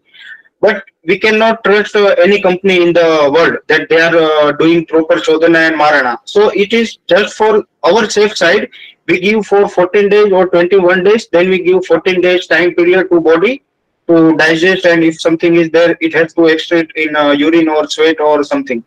[0.62, 4.86] But we cannot trust uh, any company in the world that they are uh, doing
[4.86, 6.20] proper shodhana and marana.
[6.26, 8.70] So it is just for our safe side.
[9.08, 13.10] We give for 14 days or 21 days then we give 14 days time period
[13.10, 13.64] to body
[14.08, 17.88] to digest and if something is there it has to extract in uh, urine or
[17.88, 18.84] sweat or something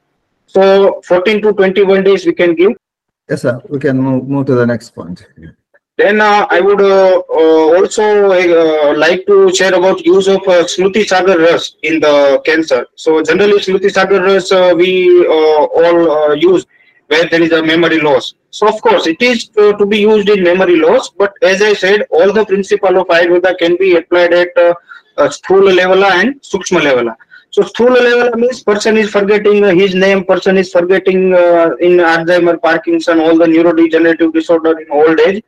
[0.47, 2.73] so 14 to 21 days we can give
[3.31, 3.63] Yes, sir.
[3.69, 5.25] We can move, move to the next point.
[5.97, 8.03] Then uh, I would uh, uh, also
[8.33, 11.39] uh, like to share about use of uh, Smruti Sagar
[11.85, 12.87] in the cancer.
[12.97, 16.67] So generally Smruti Sagar Ras uh, we uh, all uh, use
[17.07, 18.35] where there is a memory loss.
[18.51, 21.73] So of course it is uh, to be used in memory loss, but as I
[21.75, 24.49] said, all the principle of Ayurveda can be applied at
[25.21, 27.15] uh, uh, level and Sukshma level.
[27.53, 31.99] So Sthula level means person is forgetting uh, his name, person is forgetting uh, in
[31.99, 35.43] Alzheimer, Parkinson, all the neurodegenerative disorder in old age.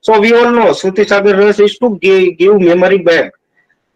[0.00, 3.32] So we all know Smruti Sagar is to give, give memory back.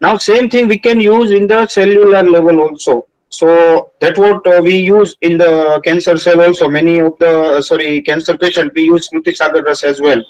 [0.01, 3.07] Now same thing we can use in the cellular level also.
[3.29, 6.67] So that what uh, we use in the cancer cell also.
[6.67, 10.21] Many of the uh, sorry cancer patient we use Smruti Sagar Ras as well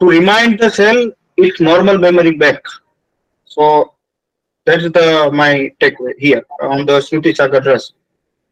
[0.00, 2.62] to remind the cell its normal memory back.
[3.44, 3.94] So
[4.70, 7.92] that's the my takeaway here on the Smruti Sagar Ras.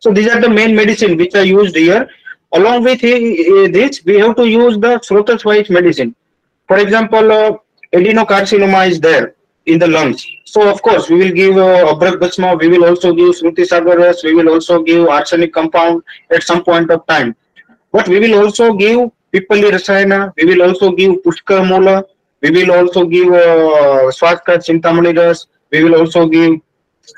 [0.01, 2.09] So these are the main medicine which are used here.
[2.53, 6.15] Along with this, we have to use the Srotas wise medicine.
[6.67, 7.57] For example, uh,
[7.93, 9.35] adenocarcinoma is there
[9.67, 10.27] in the lungs.
[10.45, 14.25] So of course, we will give uh, Basma, we will also give Smruti Sagar Ras,
[14.25, 17.37] we will also give arsenic compound at some point of time.
[17.93, 22.05] But we will also give Pipali Rasayana, we will also give Pushkar Mula,
[22.41, 26.61] we will also give uh, Swatka Chintamani Ras, we will also give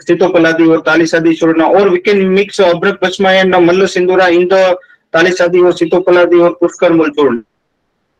[0.08, 4.34] Sitopaladi or Talisadi Surna, or we can mix uh, Abrak Basma and uh, Malla Sindura
[4.34, 4.78] in the
[5.12, 7.44] Talisadi or Sitopaladi or Pushkar Mulchurn.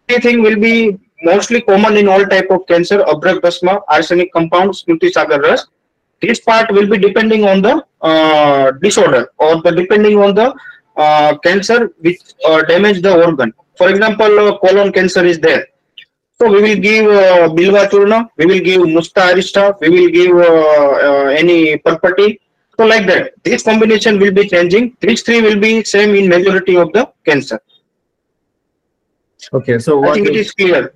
[0.09, 5.11] Everything will be mostly common in all type of cancer, Abrak Basma, arsenic compound, Smruti
[5.11, 5.67] Sagar Ras.
[6.21, 10.55] This part will be depending on the uh, disorder or the depending on the
[10.97, 13.55] uh, cancer which uh, damage the organ.
[13.77, 15.67] For example, uh, colon cancer is there.
[16.41, 20.35] So we will give uh, Bilva Churna, we will give Musta Arista, we will give
[20.35, 20.45] uh,
[21.07, 22.41] uh, any Parpati.
[22.79, 24.97] So like that, this combination will be changing.
[25.01, 27.61] These three will be same in majority of the cancer.
[29.53, 30.95] Okay, so I what think it is clear.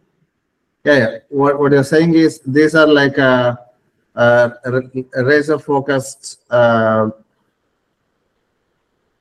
[0.83, 1.19] Yeah, yeah.
[1.29, 3.59] What, what you're saying is these are like a,
[4.15, 4.53] a
[5.17, 7.11] razor focused uh,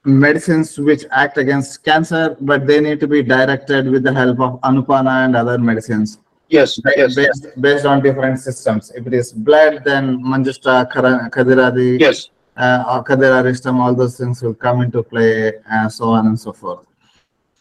[0.05, 4.59] medicines which act against cancer, but they need to be directed with the help of
[4.61, 6.19] Anupana and other medicines
[6.53, 8.91] Yes, yes, based, based on different systems.
[8.91, 10.91] If it is blood, then Manjishta,
[11.31, 12.29] Kadiradi, yes.
[12.55, 16.39] uh, or Kadira Ristam, all those things will come into play, and so on and
[16.39, 16.85] so forth.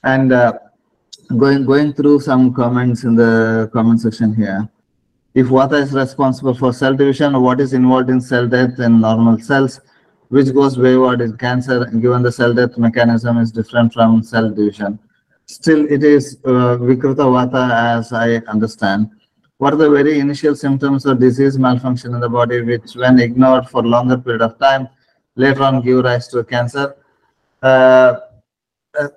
[0.05, 0.59] And uh,
[1.39, 4.69] going going through some comments in the comment section here.
[5.35, 9.39] If Vata is responsible for cell division, what is involved in cell death in normal
[9.39, 9.81] cells,
[10.33, 14.99] which goes wayward in cancer, given the cell death mechanism is different from cell division.
[15.45, 17.64] Still, it is uh, Vikruta Vata
[17.99, 19.11] as I understand.
[19.59, 23.68] What are the very initial symptoms of disease malfunction in the body, which when ignored
[23.68, 24.88] for longer period of time,
[25.37, 26.97] later on give rise to cancer?
[27.62, 28.14] Uh,
[28.99, 29.09] uh,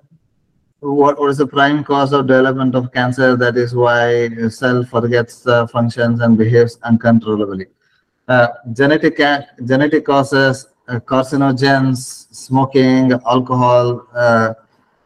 [0.80, 3.36] what, what is the prime cause of development of cancer?
[3.36, 7.68] That is why cell forgets the functions and behaves uncontrollably.
[8.28, 9.16] Uh, genetic
[9.64, 14.54] genetic causes, uh, carcinogens, smoking, alcohol, uh,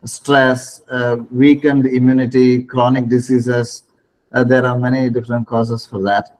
[0.04, 3.84] stress, uh, weakened immunity, chronic diseases.
[4.32, 6.38] Uh, there are many different causes for that.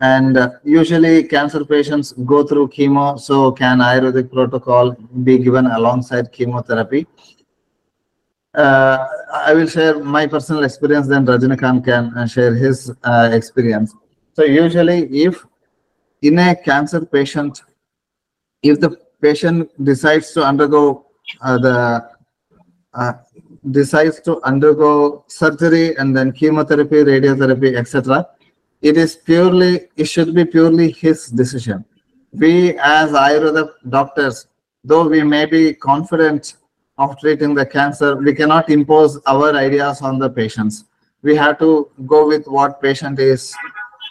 [0.00, 4.92] And uh, usually cancer patients go through chemo, so can Ayurvedic protocol
[5.24, 7.06] be given alongside chemotherapy?
[8.54, 13.94] Uh, I will share my personal experience, then Rajinikanth can uh, share his uh, experience.
[14.34, 15.44] So usually if
[16.22, 17.62] in a cancer patient,
[18.62, 21.06] if the patient decides to undergo
[21.42, 22.08] uh, the
[22.94, 23.12] uh,
[23.70, 28.26] decides to undergo surgery and then chemotherapy, radiotherapy, etc.,
[28.80, 31.84] it is purely it should be purely his decision.
[32.32, 34.46] We as Ayurveda doctors,
[34.84, 36.56] though we may be confident
[36.98, 40.84] of treating the cancer, we cannot impose our ideas on the patients.
[41.22, 43.54] We have to go with what patient is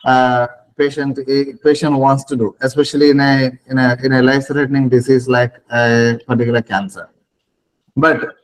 [0.05, 1.19] uh, patient
[1.63, 6.19] patient wants to do, especially in a in a in a life-threatening disease like a
[6.27, 7.09] particular cancer.
[7.95, 8.35] But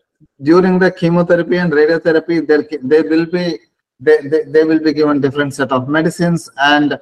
[0.41, 3.59] during the chemotherapy and radiotherapy, there there will be
[3.99, 6.99] they, they, they will be given different set of medicines and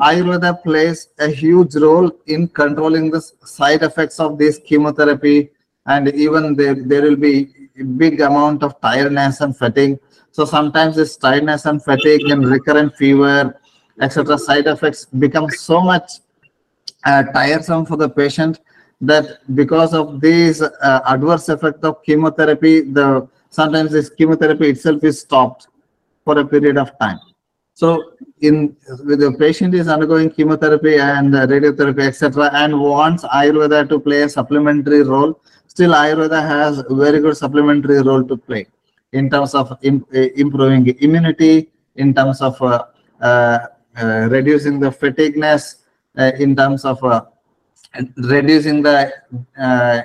[0.00, 5.50] Ayurveda plays a huge role in controlling the side effects of this chemotherapy
[5.86, 7.48] and even there, there will be
[7.96, 9.98] big amount of tiredness and fatigue.
[10.32, 13.58] So sometimes this tiredness and fatigue and recurrent fever,
[14.00, 14.38] etc.
[14.38, 16.20] side effects become so much
[17.04, 18.60] uh, tiresome for the patient
[19.00, 25.20] that because of these uh, adverse effect of chemotherapy, the sometimes this chemotherapy itself is
[25.20, 25.68] stopped
[26.24, 27.18] for a period of time.
[27.74, 33.88] So in with the patient is undergoing chemotherapy and uh, radiotherapy, etc., and wants Ayurveda
[33.90, 38.66] to play a supplementary role, still Ayurveda has very good supplementary role to play
[39.12, 42.84] in terms of uh, improving immunity, in terms of uh,
[43.20, 43.58] uh
[44.02, 45.82] reducing the fatigueness,
[46.18, 46.98] uh, in terms of
[48.16, 49.12] reducing the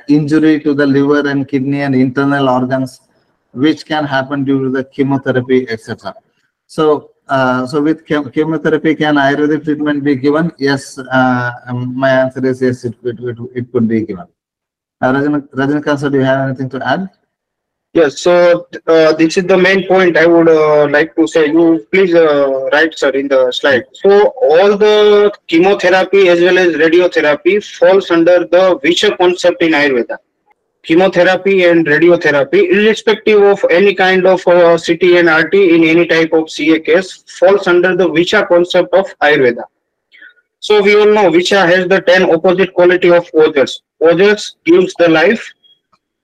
[0.08, 3.02] injury to the liver and kidney and internal organs,
[3.54, 6.16] which can happen due to the chemotherapy, etc.
[6.68, 10.52] So uh, so with chem chemotherapy, can Ayurvedic treatment be given?
[10.58, 14.28] Yes, uh, um, my answer is yes, it, it, it, it could be given.
[15.00, 15.22] Uh,
[15.96, 17.10] sir, do you have anything to add?
[17.94, 21.48] Yes, so uh, this is the main point I would uh, like to say.
[21.48, 23.84] You please uh, write, sir, in the slide.
[23.94, 30.18] So all the chemotherapy as well as radiotherapy falls under the Visha concept in Ayurveda
[30.84, 36.34] chemotherapy and radiotherapy, irrespective of any kind of uh, CT and RT in any type
[36.34, 39.64] of CA case, falls under the Visha concept of Ayurveda.
[40.60, 43.82] So we all know Visha has the 10 opposite quality of Ojas.
[44.02, 45.52] Ojas gives the life,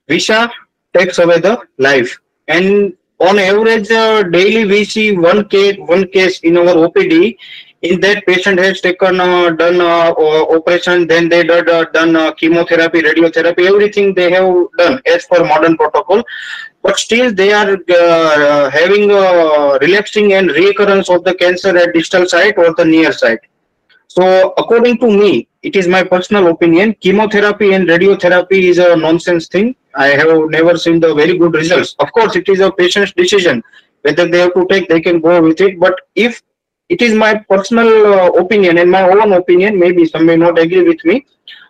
[0.09, 0.49] Visha
[0.93, 2.17] takes away the life.
[2.47, 7.37] And on average, uh, daily we see one case, one case in our OPD
[7.83, 10.11] In that patient has taken uh, done uh,
[10.55, 15.43] operation then they did uh, done uh, chemotherapy radiotherapy everything they have done as per
[15.43, 16.23] modern protocol.
[16.81, 22.25] But still they are uh, having uh, relapsing and recurrence of the cancer at distal
[22.25, 23.41] site or the near site.
[24.07, 29.47] So according to me it is my personal opinion chemotherapy and radiotherapy is a nonsense
[29.47, 31.95] thing i have never seen the very good results.
[31.99, 33.63] Of course it is a patient's decision
[34.03, 35.79] whether they have to take they can go with it.
[35.79, 36.41] But if
[36.89, 40.83] it is my personal uh, opinion and my own opinion maybe some may not agree
[40.83, 41.25] with me.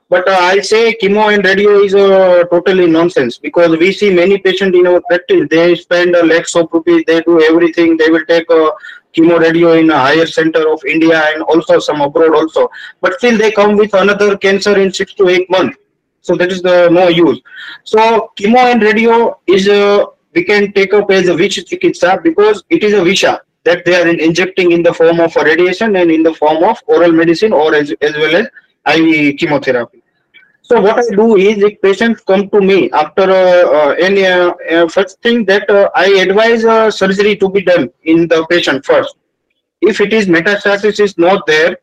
[0.09, 4.37] But uh, i say chemo and radio is uh, totally nonsense because we see many
[4.37, 5.47] patients in our practice.
[5.49, 7.03] They spend uh, lakhs of rupees.
[7.07, 7.97] They do everything.
[7.97, 8.71] They will take uh,
[9.15, 12.69] chemo radio in a higher center of india and also some abroad also.
[13.01, 15.77] But still they come with another cancer in six to eight months
[16.27, 17.39] so that is the no use
[17.93, 18.05] so
[18.37, 19.17] chemo and radio
[19.55, 23.33] is uh, we can take up as a visha chikitsa because it is a visha
[23.67, 27.13] that they are injecting in the form of radiation and in the form of oral
[27.21, 28.45] medicine or as, as well as
[28.95, 30.01] IV chemotherapy.
[30.69, 34.53] So what I do is if patients come to me after uh, uh, any uh,
[34.71, 36.63] uh first thing that uh, I advise
[37.01, 39.15] surgery to be done in the patient first.
[39.81, 41.77] If it is metastasis is not there,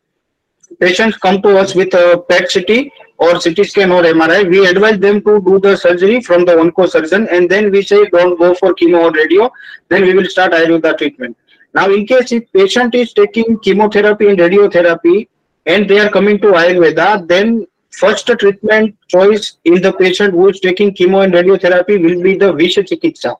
[0.79, 2.71] patients come to us with a PET CT
[3.17, 4.49] or CT scan or MRI.
[4.49, 8.05] We advise them to do the surgery from the onco surgeon and then we say
[8.09, 9.51] don't go for chemo or radio.
[9.89, 11.37] Then we will start Ayurveda treatment.
[11.73, 15.27] Now, in case if patient is taking chemotherapy and radiotherapy
[15.65, 20.59] and they are coming to Ayurveda, then first treatment choice in the patient who is
[20.59, 23.35] taking chemo and radiotherapy will be the Visha Chikitsa.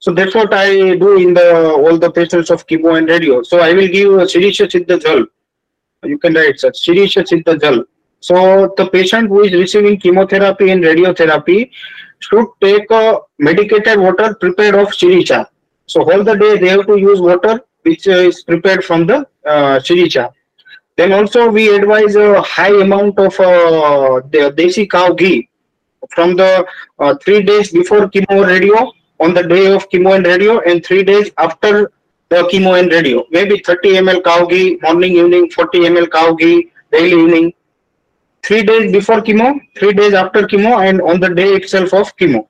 [0.00, 3.42] So that's what I do in the all the patients of chemo and radio.
[3.42, 5.26] So I will give Shirisha Siddha Jal.
[6.04, 7.84] You can write such Shirisha Siddha Jal.
[8.20, 11.70] So the patient who is receiving chemotherapy and radiotherapy
[12.20, 15.46] should take a medicated water prepared of Shirisha.
[15.86, 19.80] So whole the day they have to use water which is prepared from the uh.
[20.96, 25.48] Then also we advise a high amount of uh, the desi cow ghee
[26.10, 26.66] from the
[26.98, 31.04] uh, three days before chemo radio on the day of chemo and radio and three
[31.04, 31.92] days after
[32.30, 33.24] the chemo and radio.
[33.30, 37.52] Maybe 30 ml cow ghee morning, evening, 40 ml cow ghee daily evening.
[38.48, 42.48] Three days before chemo, three days after chemo, and on the day itself of chemo.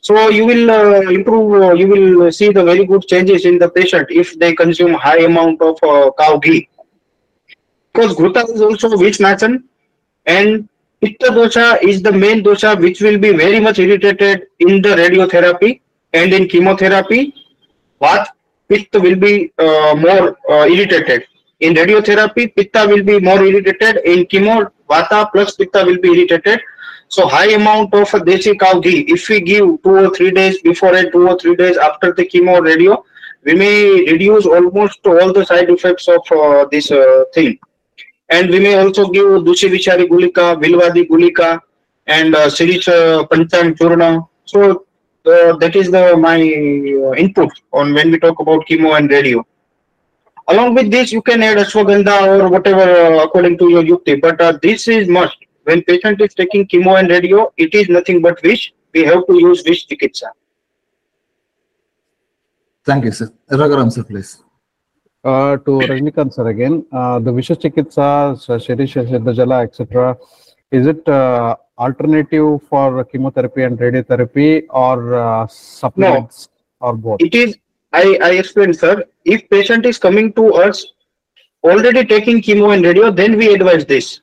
[0.00, 3.68] So you will uh, improve, uh, you will see the very good changes in the
[3.68, 6.70] patient if they consume high amount of uh, cow ghee.
[7.92, 9.64] Because Ghuta is also Vishnachan
[10.24, 10.68] and
[11.02, 15.80] Pitta dosha is the main dosha which will be very much irritated in the radiotherapy
[16.14, 17.34] and in chemotherapy.
[18.00, 18.28] Vat
[18.70, 21.26] Pitta will be uh, more uh, irritated.
[21.60, 23.98] In radiotherapy, Pitta will be more irritated.
[24.04, 26.60] In chemo, Vata plus Pitta will be irritated.
[27.08, 30.94] So high amount of desi cow ghee, if we give two or three days before
[30.94, 33.04] and two or three days after the chemo radio,
[33.44, 37.58] we may reduce almost all the side effects of uh, this uh, thing.
[38.28, 41.60] And we may also give Dushi Vishari Gulika, Vilvadi Gulika,
[42.08, 44.28] and uh, Sirish uh, Panchang Churna.
[44.44, 44.86] So
[45.26, 49.46] uh, that is the my uh, input on when we talk about chemo and radio.
[50.48, 54.20] Along with this, you can add ashwagandha or whatever uh, according to your yukti.
[54.20, 55.36] But uh, this is must.
[55.64, 58.72] When patient is taking chemo and radio, it is nothing but wish.
[58.94, 60.28] We have to use wish chikitsa.
[62.84, 63.32] Thank you, sir.
[63.50, 64.42] Raghuram, sir, please.
[65.26, 70.16] Uh, to Rajnikant sir again, uh, the Vishachikitsa, Shirish Jala, etc.
[70.70, 76.48] Is it uh, alternative for chemotherapy and radiotherapy or uh, supplements
[76.80, 77.20] or both?
[77.20, 77.56] It is,
[77.92, 79.04] I, I explained, sir.
[79.24, 80.92] If patient is coming to us
[81.62, 84.20] already taking chemo and radio, then we advise this.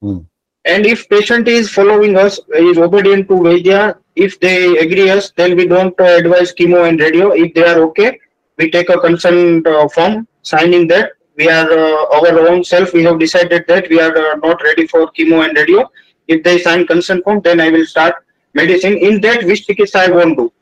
[0.00, 0.18] Hmm.
[0.64, 5.56] And if patient is following us, is obedient to Vaidya, if they agree us, then
[5.56, 7.30] we don't uh, advise chemo and radio.
[7.32, 8.18] If they are okay,
[8.58, 12.92] we take a consent uh, form signing that we are uh, our own self.
[12.92, 15.88] We have decided that we are uh, not ready for chemo and radio.
[16.26, 18.14] If they sign consent form, then I will start
[18.54, 18.96] medicine.
[18.96, 20.52] In that, Vishachikitsa I won't do.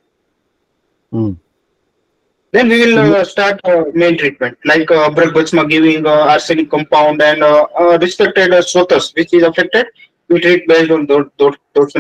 [1.13, 1.33] Hmm.
[2.55, 7.21] Then we will uh, start uh, main treatment like uh, Abrakabasma giving uh, arsenic compound
[7.21, 9.87] and uh, uh, uh, which is affected.
[10.29, 11.93] We treat based on those, those.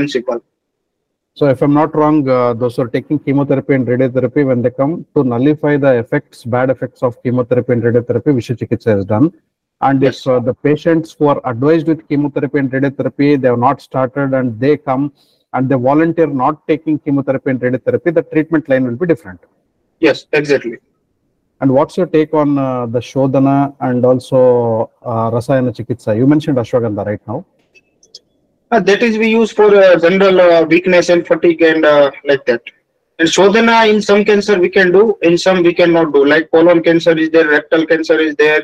[1.35, 4.71] So if I'm not wrong, uh, those who are taking chemotherapy and radiotherapy, when they
[4.71, 9.33] come to nullify the effects, bad effects of chemotherapy and radiotherapy, Vishachikitsa is done.
[9.81, 10.21] And Yes.
[10.21, 14.33] if uh, the patients who are advised with chemotherapy and radiotherapy, they have not started
[14.35, 15.13] and they come
[15.53, 19.41] and they volunteer not taking chemotherapy and radiotherapy, the treatment line will be different.
[20.05, 20.77] Yes, exactly.
[21.63, 26.15] And what's your take on uh, the Shodhana and also uh, Rasayana Chikitsa?
[26.15, 27.47] You mentioned Ashwagandha right now.
[28.71, 32.45] Uh, that is we use for uh, general uh, weakness and fatigue and uh, like
[32.45, 32.63] that.
[33.19, 36.27] And Shodhana in some cancer we can do, in some we cannot do.
[36.27, 38.63] Like colon cancer is there, rectal cancer is there,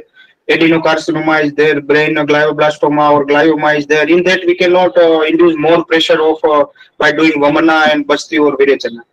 [0.50, 4.06] adenocarcinoma is there, brain glioblastoma or glioma is there.
[4.06, 6.66] In that we cannot uh, induce more pressure of uh,
[6.98, 9.04] by doing Vamana and Basti or Virechana.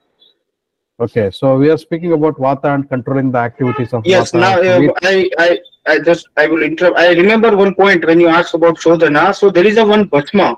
[1.00, 4.39] Okay, so we are speaking about Vata and controlling the activities of Yes, Vata.
[4.39, 6.98] now uh, I, I, I just I will interrupt.
[6.98, 9.36] I remember one point when you asked about Shodhana.
[9.36, 10.56] So there is a one Bhasma.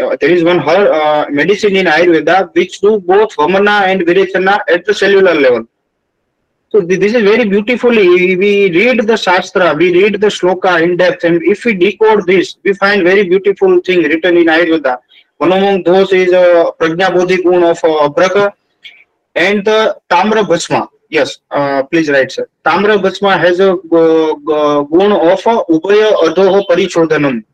[0.00, 4.60] Uh, there is one her uh, medicine in Ayurveda which do both Vamana and Virechana
[4.68, 5.66] at the cellular level.
[6.70, 8.36] So thi- this is very beautifully.
[8.36, 12.58] We read the Shastra, we read the Shloka in depth, and if we decode this,
[12.62, 14.98] we find very beautiful thing written in Ayurveda.
[15.38, 18.52] One among those is uh, Prajna Bodhi Gun of uh, Abraka
[19.34, 20.88] and the Tamra Bhasma.
[21.08, 22.48] Yes, uh, please write, sir.
[22.64, 27.44] Tamra Bhasma has a gun of uh, Ubhaya Adhoha Parichodhanam.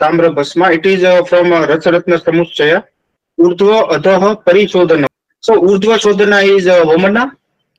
[0.00, 2.84] Tamra Bhasma, it is uh, from uh, Rasaratna Samuchaya.
[3.38, 5.08] Urdhva Adhoha Parichodhanam.
[5.40, 7.32] So Urdhva Shodhana is uh, Vamana,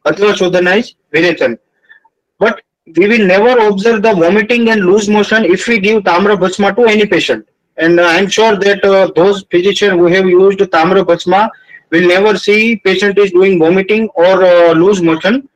[0.06, 1.58] Adhva Shodhana is Virechan.
[2.40, 2.62] But
[2.96, 6.86] we will never observe the vomiting and loose motion if we give Tamra Bhasma to
[6.86, 7.48] any patient.
[7.78, 11.50] And uh, I'm sure that uh, those physicians who have used Tamra Bhasma
[11.90, 15.48] will never see patient is doing vomiting or uh, loose motion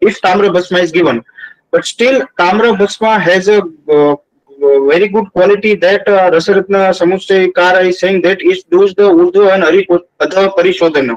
[0.00, 1.24] if Tamra Bhasma is given.
[1.70, 4.16] But still, Tamra Bhasma has a uh,
[4.60, 9.54] very good quality that uh, Rasaratna Samuchay Kara is saying that it does the Urdhva
[9.54, 9.62] and
[10.20, 11.16] Adha Parishodhana.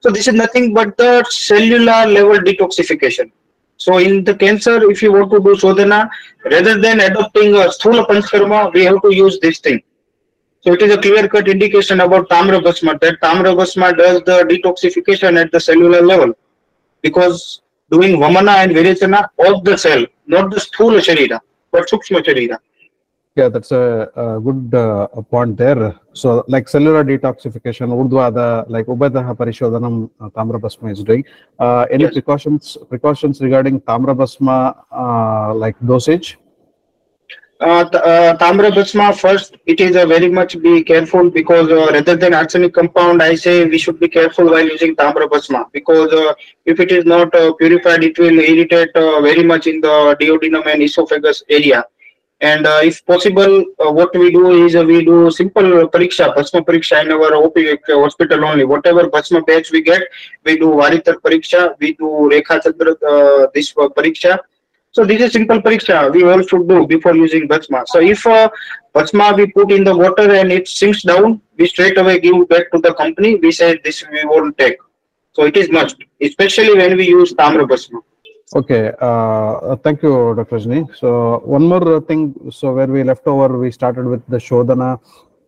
[0.00, 3.30] So this is nothing but the cellular level detoxification.
[3.76, 6.08] So in the cancer, if you want to do Shodhana,
[6.44, 9.82] rather than adopting a Sthula Panchkarma, we have to use this thing.
[10.62, 15.40] So it is a clear-cut indication about Tamra Bhasma, that Tamra Bhasma does the detoxification
[15.40, 16.34] at the cellular level.
[17.02, 21.40] Because doing Vamana and Virechana of the cell, not the Sthula Sharira,
[21.72, 22.58] but Sukshma Sharira.
[23.36, 25.94] Yeah, that's a, a good uh, point there.
[26.12, 31.24] So, like cellular detoxification, Urdhva, the like Ubadaha Parishodhanam, uh, Tamra Bhasma is doing.
[31.58, 32.12] Uh, any Yes.
[32.12, 36.38] precautions precautions regarding Tamra Bhasma, uh, like dosage?
[37.60, 42.16] Uh, uh, Tamra Bhasma first, it is a very much be careful because uh, rather
[42.16, 46.32] than arsenic compound, I say we should be careful while using Tamra Bhasma because uh,
[46.64, 50.82] if it is not uh, purified, it will irritate very much in the duodenum and
[50.82, 51.84] esophagus area.
[52.40, 57.34] And if possible, what we do is we do simple pariksha, Bhasma pariksha in our
[57.34, 57.58] OP
[57.88, 58.64] hospital only.
[58.64, 60.00] Whatever Bhasma batch we get,
[60.46, 64.38] we do Varitar pariksha, we do Rekha Chandra, uh, this pariksha,
[64.92, 67.84] So this is simple pariksha we all should do before using Bhasma.
[67.86, 68.50] So if uh,
[68.92, 72.72] Bhasma we put in the water and it sinks down, we straight away give back
[72.72, 73.36] to the company.
[73.36, 74.78] We say this we won't take.
[75.32, 78.00] So it is must, especially when we use Tamra Bhasma.
[78.56, 80.56] Okay, uh, thank you, Dr.
[80.56, 80.96] Rajni.
[80.96, 84.98] So one more thing, so where we left over, we started with the Shodhana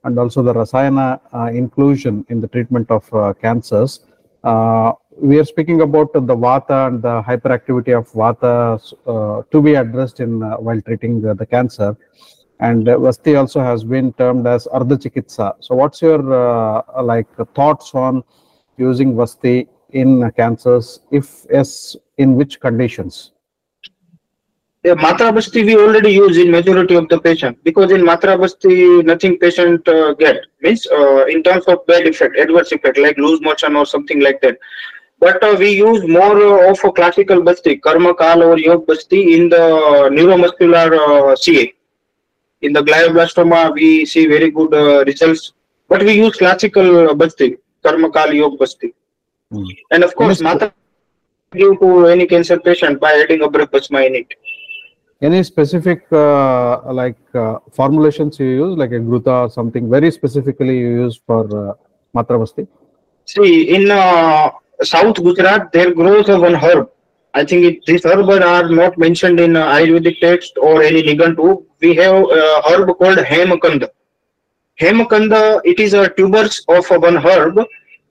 [0.05, 4.07] and also the Rasayana uh, inclusion in the treatment of uh, cancers.
[4.45, 8.55] Uh, we are speaking about the Vata and the hyperactivity of Vata
[9.07, 11.97] uh, to be addressed in uh, while treating the, the cancer.
[12.59, 15.55] And uh, Vasti also has been termed as Ardha Chikitsa.
[15.61, 18.25] So what's your uh, like thoughts on
[18.77, 21.01] using Vasti in cancers?
[21.13, 23.31] If yes, in which conditions?
[24.83, 29.03] Yeah, Matra Basti we already use in majority of the patient because in Matra Basti
[29.03, 33.41] nothing patient uh, get means uh, in terms of bad effect, adverse effect like loose
[33.41, 34.59] motion or something like that.
[35.23, 39.37] But uh, we use more uh, of a classical Basti, Karma Kal or Yog Basti
[39.37, 39.65] in the
[40.17, 41.73] neuromuscular uh, CA.
[42.63, 45.53] In the glioblastoma we see very good uh, results,
[45.89, 48.93] but we use classical Basti, Karma Kal Yog Basti.
[49.53, 49.65] Hmm.
[49.93, 50.73] And of course, Matra
[51.53, 54.35] give to any cancer patient by adding a Bhasma in it.
[55.21, 60.79] Any specific uh, like uh, formulations you use, like a gruta or something very specifically
[60.79, 61.75] you use for uh,
[62.13, 62.67] Matravasti?
[63.25, 64.51] See, in uh,
[64.83, 66.91] South Gujarat, there grows a one herb.
[67.35, 71.65] I think it, this herb are not mentioned in Ayurvedic text or any Nighantu.
[71.81, 73.89] We have a herb called Hemakanda.
[74.81, 77.59] Hemakanda, it is a tubers of one herb.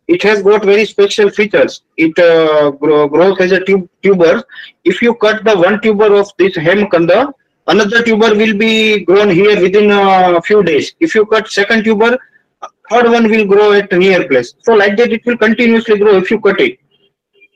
[0.07, 1.83] It has got very special features.
[1.97, 4.43] It uh, grows as a tube, tuber.
[4.83, 7.31] If you cut the one tuber of this Hemakanda,
[7.67, 10.93] another tuber will be grown here within a few days.
[10.99, 12.17] If you cut second tuber,
[12.91, 14.53] third one will grow at near place.
[14.61, 16.77] So like that, it will continuously grow if you cut it.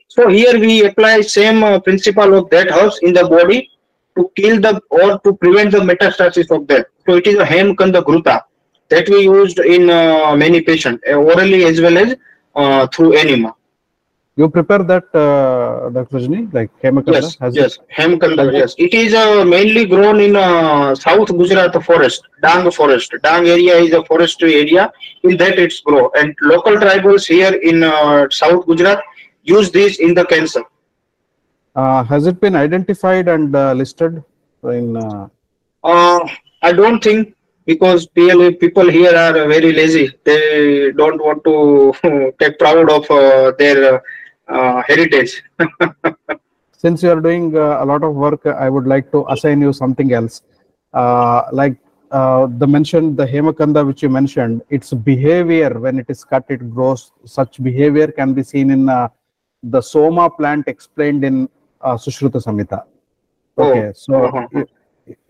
[0.08, 3.70] So here we apply same uh, principle of that herbs in the body
[4.16, 6.86] to kill the or to prevent the metastasis of that.
[7.06, 8.42] So it is a Hemkanda Gruta
[8.88, 12.16] that we used in uh, many patients, uh, orally as well as
[12.54, 13.54] uh, through enema.
[14.38, 16.18] You prepare that, uh, Dr.
[16.18, 17.14] Rajni, like Hemakanda?
[17.14, 18.74] Yes, Has yes, has yes.
[18.76, 23.14] It is uh, mainly grown in uh, South Gujarat forest, Dang forest.
[23.22, 24.92] Dang area is a forestry area.
[25.22, 26.10] In that it's grow.
[26.18, 29.02] And local tribals here in uh, South Gujarat
[29.42, 30.62] use this in the cancer.
[31.74, 34.22] Uh, has it been identified and uh, listed
[34.64, 34.96] in?
[34.96, 35.28] Uh,
[35.84, 36.20] Uh,
[36.62, 37.34] I don't think
[37.64, 40.06] because PLA people here are very lazy.
[40.24, 43.98] They don't want to take proud of uh, their uh,
[44.88, 45.42] heritage.
[46.76, 49.72] since you are doing uh, a lot of work, I would like to assign you
[49.72, 50.42] something else.
[50.92, 51.76] Uh, like
[52.10, 56.70] uh, the mentioned, the Hemakanda which you mentioned, its behavior when it is cut, it
[56.70, 57.12] grows.
[57.24, 59.08] Such behavior can be seen in uh,
[59.62, 61.48] the Soma plant explained in
[61.80, 62.84] uh, Sushruta Samhita.
[63.58, 64.64] Oh, Okay, so uh-huh.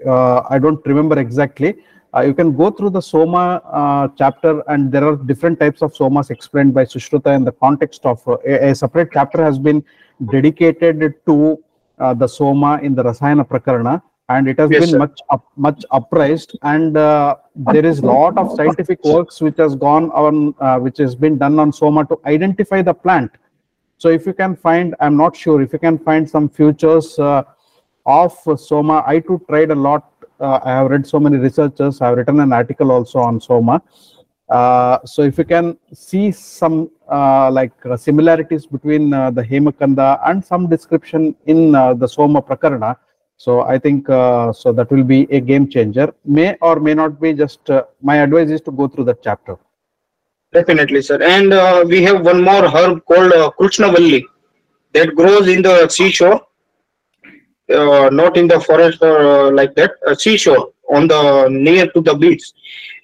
[0.07, 1.79] uh, I don't remember exactly.
[2.17, 5.93] Uh, you can go through the Soma uh, chapter, and there are different types of
[5.93, 9.85] Somas explained by Sushruta in the context of uh, a, a separate chapter has been
[10.31, 11.63] dedicated to
[11.99, 14.01] uh, the Soma in the Rasayana Prakarana,
[14.31, 14.99] and it has Yes, been sir.
[14.99, 16.59] much up, much uprised.
[16.63, 21.15] And uh, there is lot of scientific works which has gone on, uh, which has
[21.15, 23.31] been done on Soma to identify the plant.
[23.99, 27.43] So if you can find, I'm not sure if you can find some futures uh,
[28.07, 29.05] of Soma.
[29.07, 30.13] I too tried a lot.
[30.41, 32.01] Uh, I have read so many researchers.
[32.01, 33.83] I have written an article also on Soma.
[34.49, 40.21] Uh, so if you can see some uh, like uh, similarities between uh, the Hemakanda
[40.27, 42.97] and some description in uh, the Soma Prakarana,
[43.37, 46.15] so I think so that will be a game changer.
[46.25, 47.35] May or may not be.
[47.35, 47.69] Just
[48.01, 49.59] my advice is to go through that chapter.
[50.53, 51.21] Definitely, sir.
[51.23, 51.51] And
[51.89, 54.23] we have one more herb called uh, Krishnavalli
[54.95, 56.41] that grows in the seashore,
[57.69, 62.15] not in the forest or uh, like that, uh, seashore on the near to the
[62.15, 62.53] beach.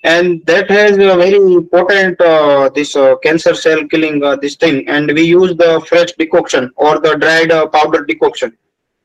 [0.05, 4.89] And that has a very potent uh, this uh, cancer cell killing uh, this thing.
[4.89, 8.57] And we use the fresh decoction or the dried uh, powder decoction.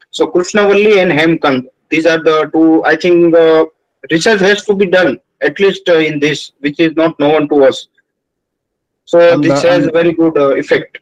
[0.10, 2.84] So Krishnavalli and Hemkand, these are the two.
[2.84, 3.66] I think uh,
[4.10, 7.66] research has to be done at least uh, in this, which is not known to
[7.66, 7.88] us.
[9.05, 10.97] So And, this uh, has a very good uh, effect.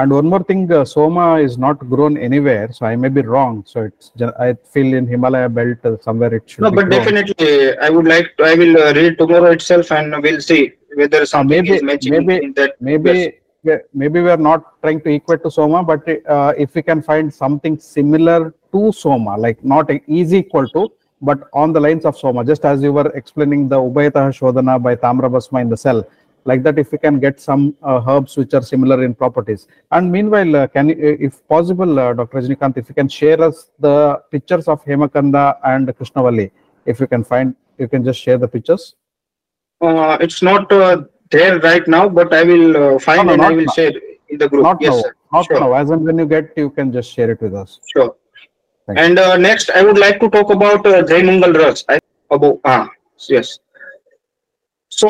[0.00, 3.64] And one more thing, uh, Soma is not grown anywhere, so I may be wrong.
[3.66, 4.06] So it's
[4.46, 6.98] I feel in Himalaya belt uh, somewhere it should No, be but grown.
[7.00, 10.62] definitely, I would like to, I will uh, read tomorrow itself and we'll see
[11.00, 12.80] whether something maybe- is matching maybe- in that.
[12.80, 13.34] maybe
[14.02, 16.02] maybe we are not trying to equate to Soma, but
[16.36, 20.88] uh, if we can find something similar to Soma, like not easy equal to,
[21.20, 24.96] but on the lines of Soma, just as you were explaining the Ubayataha Shodhana by
[24.96, 26.02] Tamra Basma in the cell,
[26.44, 30.10] like that if we can get some uh, herbs which are similar in properties and
[30.10, 30.96] meanwhile uh, can you,
[31.28, 33.96] if possible uh, dr rajnikant if you can share us the
[34.30, 36.48] pictures of hemakanda and krishnavalli
[36.86, 38.84] if you can find you can just share the pictures
[39.88, 40.96] Uh, it's not uh,
[41.34, 43.74] there right now, but I will uh, find No, no, and I will now.
[43.76, 43.92] share
[44.32, 44.64] in the group.
[44.66, 45.12] not yes, now sir.
[45.36, 45.60] not Sure.
[45.62, 48.10] now as and when you get you can just share it with us Sure.
[48.86, 51.78] Thank And uh, next, I would like to talk about uh, Jai Mangal Ras.
[51.94, 51.96] I,
[52.36, 52.82] about ah
[53.36, 53.48] yes.
[55.00, 55.08] So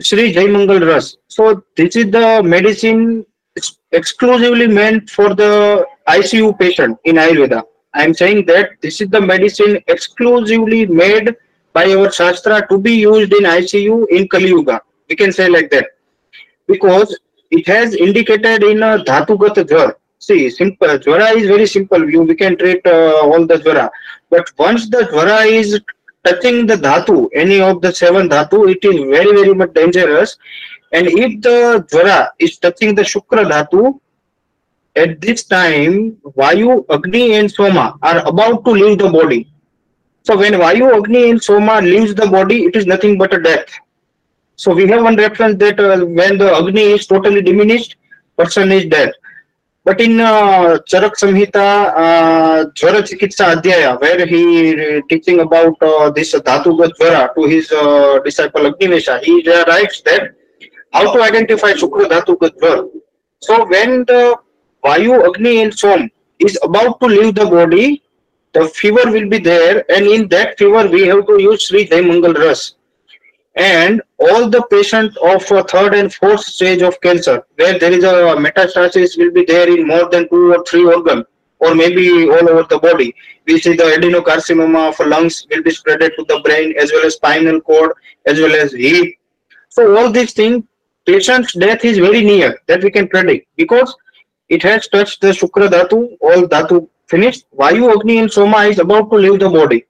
[0.00, 1.16] Sri Jai Mangal Ras.
[1.28, 3.24] So this is the medicine
[3.56, 7.62] ex- exclusively meant for the ICU patient in Ayurveda.
[7.94, 11.36] I am saying that this is the medicine exclusively made
[11.72, 14.80] by our Shastra to be used in ICU in Kali Yuga.
[15.08, 15.86] We can say like that
[16.66, 17.16] because
[17.50, 19.94] it has indicated in a Dhatugat Jwar.
[20.18, 22.08] See, simple Jwara is very simple.
[22.10, 23.90] You we can treat uh, all the Jwara,
[24.30, 25.80] but once the Jwara is
[26.24, 30.36] touching the Dhatu, any of the seven Dhatu, it is very very much dangerous.
[30.92, 34.00] And if the Jwara is touching the Shukra Dhatu,
[34.96, 39.50] at this time Vayu, Agni, and Soma are about to leave the body.
[40.22, 43.66] So when Vayu, Agni, and Soma leaves the body, it is nothing but a death.
[44.56, 47.96] So we have one reference that uh, when the Agni is totally diminished,
[48.36, 49.12] person is dead.
[49.84, 56.10] But in uh, Charak Samhita, uh, Jwara Chikitsa Adhyaya, where he uh, teaching about uh,
[56.10, 60.34] this Dhatugat Jwara to his uh, disciple Agnivesha, he uh, writes that
[60.90, 62.88] how to identify Shukra Dhatugat Jwara.
[63.40, 64.38] So when the
[64.82, 68.02] Vayu, Agni and Som is about to leave the body,
[68.54, 72.00] the fever will be there and in that fever we have to use Sri Jai
[72.00, 72.76] Mangal Ras
[73.56, 78.34] and all the patients of third and fourth stage of cancer where there is a
[78.36, 81.24] metastasis will be there in more than two or three organ
[81.60, 83.14] or maybe all over the body.
[83.46, 87.14] We see the adenocarcinoma of lungs will be spreaded to the brain as well as
[87.14, 87.92] spinal cord
[88.26, 89.14] as well as hip.
[89.68, 90.64] So all these things
[91.06, 93.94] patient's death is very near that we can predict because
[94.48, 97.46] it has touched the shukra dhatu all dhatu finished.
[97.56, 99.86] Vayu agni and soma is about to leave the body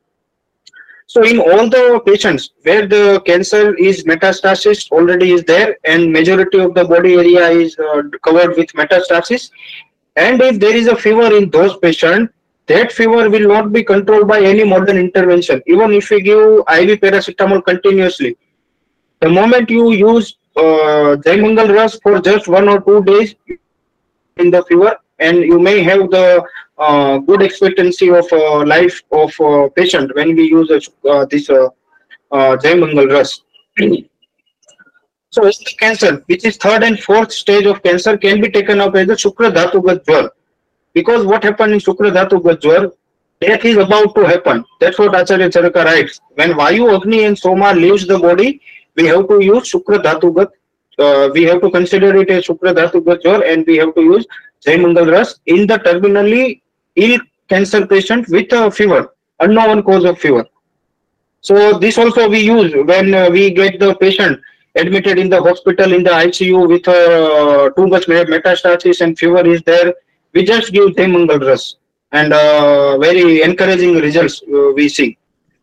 [1.07, 6.59] so in all the patients where the cancer is metastasis already is there and majority
[6.59, 9.51] of the body area is uh, covered with metastasis.
[10.17, 12.33] And if there is a fever in those patients
[12.67, 15.63] that fever will not be controlled by any modern intervention.
[15.67, 18.39] Even if we give IV paracetamol continuously
[19.21, 21.17] the moment you use uh,
[22.03, 23.35] for just one or two days
[24.37, 26.27] in the fever and you may have the
[26.79, 31.69] uh, good expectancy of uh, life of uh, patient when we use uh, this uh,
[32.33, 33.41] uh, Ras.
[35.31, 38.95] so, the cancer, which is third and fourth stage of cancer, can be taken up
[38.97, 40.31] as a Shukra Dhatu Jwar.
[40.93, 42.93] Because what happened in Shukra Dhatu Jwar,
[43.41, 44.65] death is about to happen.
[44.81, 46.21] That's what Acharya Charaka writes.
[46.35, 48.61] When Vayu, Agni, and Soma leaves the body,
[48.97, 50.49] we have to use Shukra Dhatu
[50.97, 54.27] uh, we have to consider it as Shukra Dhatu Jwar and we have to use
[54.65, 56.61] Jaimangal Ras in the terminally
[56.97, 57.19] ill
[57.49, 60.45] cancer patient with a fever, unknown cause of fever.
[61.41, 64.41] So this also we use when uh, we get the patient
[64.77, 69.63] admitted in the hospital in the ICU with uh, too much metastasis and fever is
[69.63, 69.93] there.
[70.33, 71.77] We just give Jaimangal Ras
[72.13, 75.19] and uh, very encouraging results uh, we see.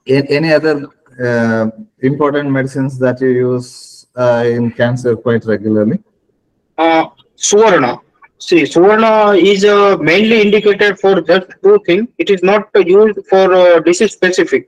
[0.08, 0.86] A- Any other
[1.24, 1.72] uh,
[2.02, 6.00] important medicines that you use uh, in cancer quite regularly?
[6.78, 7.08] Uh,
[7.38, 8.00] Suvarna.
[8.42, 12.08] See, Suvarna is uh, mainly indicated for just two things.
[12.18, 14.68] It is not uh, used for uh, disease specific.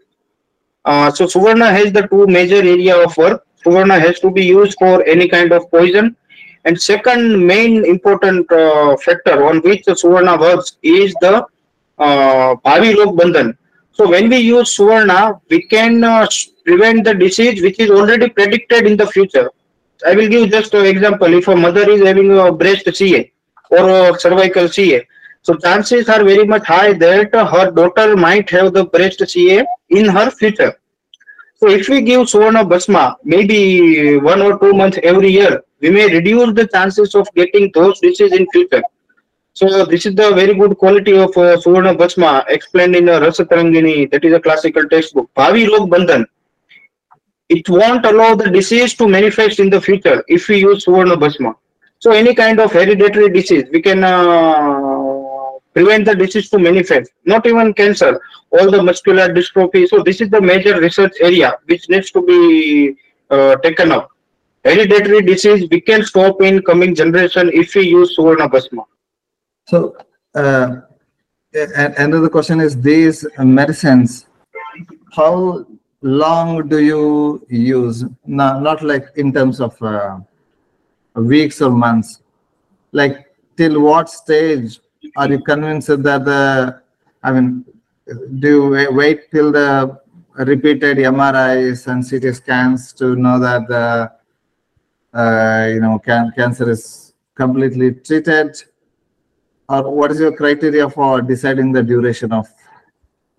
[0.86, 3.48] Uh, so Suvarna has the two major area of work.
[3.66, 6.16] Suvarna has to be used for any kind of poison.
[6.66, 11.44] And second main important uh, factor on which the Suvarna works is the
[11.98, 13.58] uh, Bhavi Rog Bandhan.
[13.92, 16.28] So when we use Suvarna, we can uh,
[16.64, 19.50] prevent the disease which is already predicted in the future.
[20.06, 21.34] I will give just an example.
[21.34, 23.33] If a mother is having a breast CA
[23.74, 25.08] or cervical CA,
[25.42, 30.06] so chances are very much high that her daughter might have the breast CA in
[30.08, 30.74] her future.
[31.56, 36.06] So if we give Suvarna Basma, maybe one or two months every year, we may
[36.14, 38.84] reduce the chances of getting those diseases in future.
[39.54, 43.46] So this is the very good quality of uh, Suvarna Basma explained in uh, Rasa
[43.46, 45.30] Tarangini, that is a classical textbook.
[45.36, 46.26] Bhavi Rog Bandhan.
[47.50, 51.56] It won't allow the disease to manifest in the future if we use Suvarna Basma.
[52.04, 57.12] So any kind of hereditary disease, we can uh, prevent the disease to manifest.
[57.24, 58.20] Not even cancer,
[58.52, 59.88] all the muscular dystrophy.
[59.88, 62.98] So this is the major research area which needs to be
[63.30, 64.10] uh, taken up.
[64.66, 68.84] Hereditary disease we can stop in coming generation if we use Suvarna Basma.
[69.70, 69.96] So,
[70.36, 70.82] uh,
[71.54, 74.26] another question is these medicines,
[75.14, 75.66] how
[76.02, 78.04] long do you use?
[78.26, 80.18] No, not like in terms of uh,
[81.16, 82.22] weeks or months.
[82.92, 83.26] Like
[83.58, 84.80] till what stage
[85.16, 86.82] are you convinced that the,
[87.24, 87.66] I mean,
[88.40, 90.00] do you wait till the
[90.36, 94.12] repeated MRIs and CT scans to know that the,
[95.18, 98.56] uh, you know, can, cancer is completely treated?
[99.70, 102.48] Or what is your criteria for deciding the duration of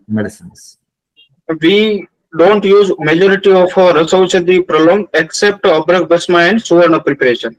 [0.08, 0.78] medicines?
[1.60, 2.06] we
[2.36, 7.56] don't use majority of our Rasaushadhi prolong except Abrak and Suvarna preparation.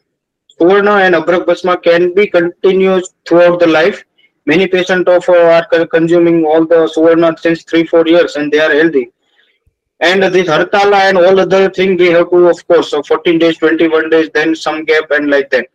[0.59, 4.03] Suvarna and Abrak Basma can be continuous throughout the life.
[4.45, 8.59] Many patients of uh, are consuming all the Suvarna since three, four years and they
[8.59, 9.11] are healthy.
[9.99, 13.57] And this Hartala and all other thing we have to, of course, so 14 days,
[13.57, 15.67] 21 days, then some gap and like that.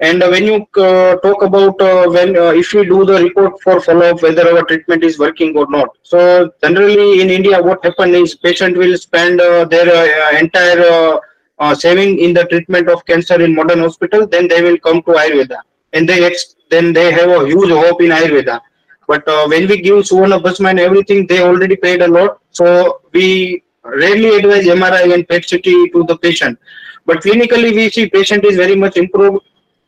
[0.00, 3.60] And uh, when you uh, talk about uh, when uh, if we do the report
[3.62, 5.96] for follow-up whether our treatment is working or not.
[6.02, 11.20] So generally in India, what happens is patient will spend uh, their uh, entire
[11.62, 14.26] uh, saving in the treatment of cancer in modern hospital.
[14.26, 15.58] Then they will come to Ayurveda,
[15.92, 18.60] and they ex- then they have a huge hope in Ayurveda.
[19.06, 22.40] But uh, when we give Suvarna Bhasma and everything, they already paid a lot.
[22.50, 22.66] So
[23.12, 26.58] we rarely advise MRI and PET CT to the patient.
[27.04, 29.42] But clinically, we see patient is very much improved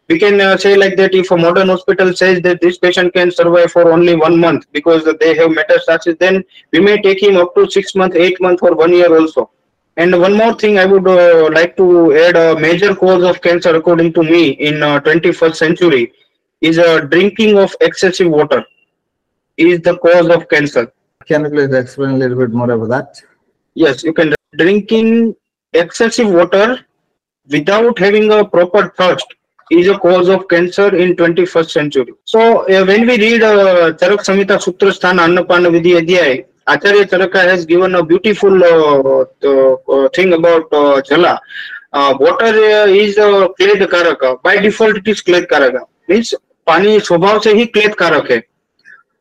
[0.08, 3.30] we can uh, say like that if a modern hospital says that this patient can
[3.30, 7.54] survive for only one month because they have metastasis then we may take him up
[7.54, 9.50] to six months eight months or one year also
[9.96, 11.86] and one more thing i would uh, like to
[12.24, 16.12] add a major cause of cancer according to me in uh, 21st century
[16.60, 18.64] is uh, drinking of excessive water
[19.56, 20.92] is the cause of cancer
[21.28, 23.22] Can you please explain a little bit more about that?
[23.74, 25.34] yes you can drinking
[25.72, 26.66] excessive water
[27.48, 29.26] without having a proper thirst
[29.70, 32.12] is a cause of cancer in 21st century.
[32.24, 37.42] So uh, when we read uh, Charak Samhita Sutra Sthana Annapana Vidhi Adhyay, Acharya Charaka
[37.42, 41.38] has given a beautiful uh, uh, thing about uh, Jala.
[41.92, 42.54] water
[42.88, 44.42] is a kleda karaka.
[44.42, 45.80] By default, it is kleda karaka.
[46.08, 46.34] Means,
[46.66, 48.42] pani swabhav se hi kleda karak hai.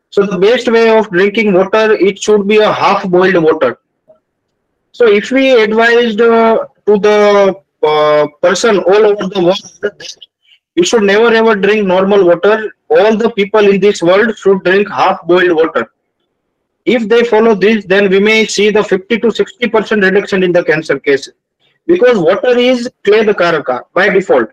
[0.10, 3.80] So the best way of drinking water, it should be a half boiled water.
[4.91, 10.04] So if we advised uh, to the uh, person all over the world,
[10.76, 12.72] you should never ever drink normal water.
[12.89, 15.91] All the people in this world should drink half boiled water.
[16.86, 20.51] If they follow this, then we may see the 50 to 60 percent reduction in
[20.51, 21.34] the cancer cases.
[21.86, 24.49] Because water is clay karaka by default.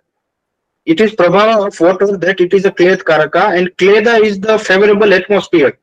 [0.86, 4.58] It is prabhava of water that it is a clay karaka and kleda is the
[4.58, 5.78] favorable atmosphere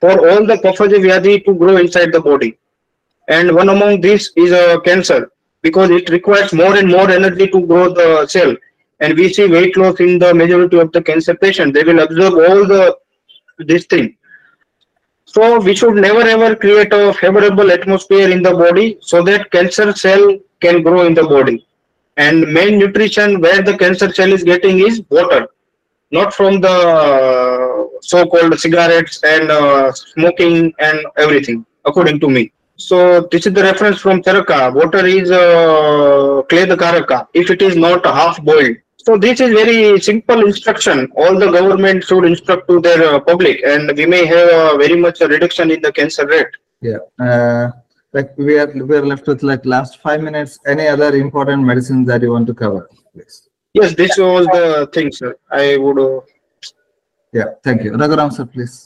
[0.00, 2.58] for all the vyadhi to grow inside the body
[3.28, 5.30] and one among these is a cancer
[5.62, 8.54] because it requires more and more energy to grow the cell
[9.00, 12.34] and we see weight loss in the majority of the cancer patient they will absorb
[12.46, 12.96] all the
[13.58, 14.16] this thing
[15.34, 19.88] so we should never ever create a favorable atmosphere in the body so that cancer
[20.04, 20.24] cell
[20.64, 21.56] can grow in the body
[22.16, 25.42] and main nutrition where the cancer cell is getting is water
[26.18, 32.44] not from the uh, so-called cigarettes and uh, smoking and everything according to me
[32.88, 34.72] so this is the reference from Charaka.
[34.74, 38.76] Water is uh, clay the karaka if it is not half boiled.
[39.04, 41.10] So this is very simple instruction.
[41.16, 44.96] All the government should instruct to their uh, public, and we may have uh, very
[45.04, 46.52] much a reduction in the cancer rate.
[46.82, 46.98] Yeah.
[47.26, 47.70] Uh,
[48.12, 50.58] like we are we are left with like last five minutes.
[50.66, 52.82] Any other important medicines that you want to cover,
[53.14, 53.48] please?
[53.72, 55.32] Yes, this was the thing, sir.
[55.62, 55.98] I would.
[56.08, 56.20] Uh,
[57.38, 57.50] Yeah.
[57.66, 57.90] Thank you.
[58.02, 58.76] Raghuram sir, please.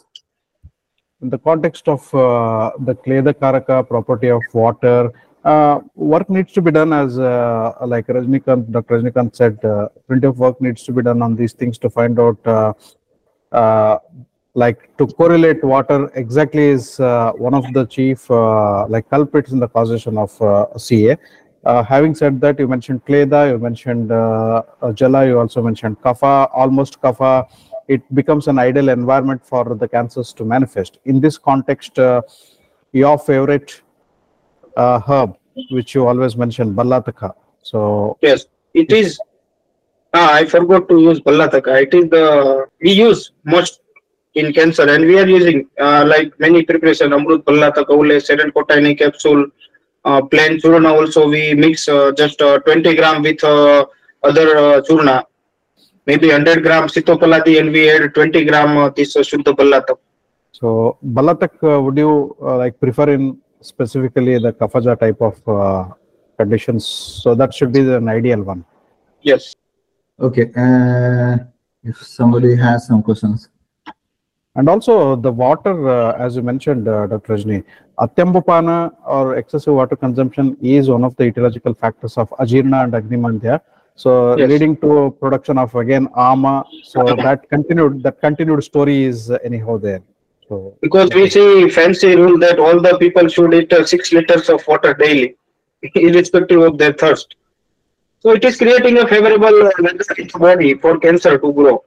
[1.24, 4.98] in the context of uh, the Kleda Karaka property of water,
[5.44, 9.00] uh, work needs to be done as uh, like Rajnikant, Dr.
[9.00, 12.18] Rajnikant said, uh, plenty of work needs to be done on these things to find
[12.18, 12.72] out uh,
[13.52, 13.98] uh,
[14.54, 19.58] like to correlate water exactly is uh, one of the chief uh, like culprits in
[19.58, 21.16] the causation of uh, CA.
[21.64, 26.00] Uh, having said that, you mentioned Kleda, you mentioned uh, uh, Jala, you also mentioned
[26.00, 27.48] Kapha, almost Kapha
[27.88, 30.98] it becomes an ideal environment for the cancers to manifest.
[31.04, 32.22] In this context, uh,
[32.92, 33.82] your favorite
[34.76, 35.36] uh, herb,
[35.70, 37.34] which you always mention, Ballataka.
[37.62, 39.20] So, yes, it is.
[40.12, 41.82] Ah, I forgot to use Ballataka.
[41.82, 43.80] It is the we use most
[44.34, 48.96] in cancer, and we are using uh, like many preparation Amrut Ballataka, Ule, Seren Kotaini
[48.98, 49.46] capsule,
[50.04, 50.92] uh, plain churna.
[50.92, 53.84] Also, we mix uh, just uh, 20 gram with uh,
[54.22, 55.24] other uh, churna.
[56.06, 59.98] Maybe 100 gram sitopaladi, and we add 20 gram uh, this uh, Shuddha Ballataka.
[60.52, 65.88] so Ballatak, uh, would you uh, like prefer in specifically the Kaphaja type of uh,
[66.38, 66.86] conditions?
[66.86, 68.64] So that should be an ideal one.
[69.22, 69.56] Yes.
[70.20, 70.50] Okay.
[70.56, 71.38] Uh,
[71.82, 73.48] if somebody has some questions.
[74.56, 77.34] And also the water, uh, as you mentioned, uh, Dr.
[77.34, 77.64] Rajni,
[77.98, 83.60] atyambupana or excessive water consumption is one of the etiological factors of ajirna and agnimandya.
[83.96, 84.48] So Yes.
[84.48, 86.64] leading to production of again ama.
[86.84, 90.02] So that continued, that continued story is uh, anyhow there.
[90.48, 94.48] So Because we see fancy rule that all the people should eat uh, six liters
[94.48, 95.36] of water daily,
[95.94, 97.36] irrespective of their thirst.
[98.20, 101.84] So it is creating a favorable uh, weather in the body for cancer to grow.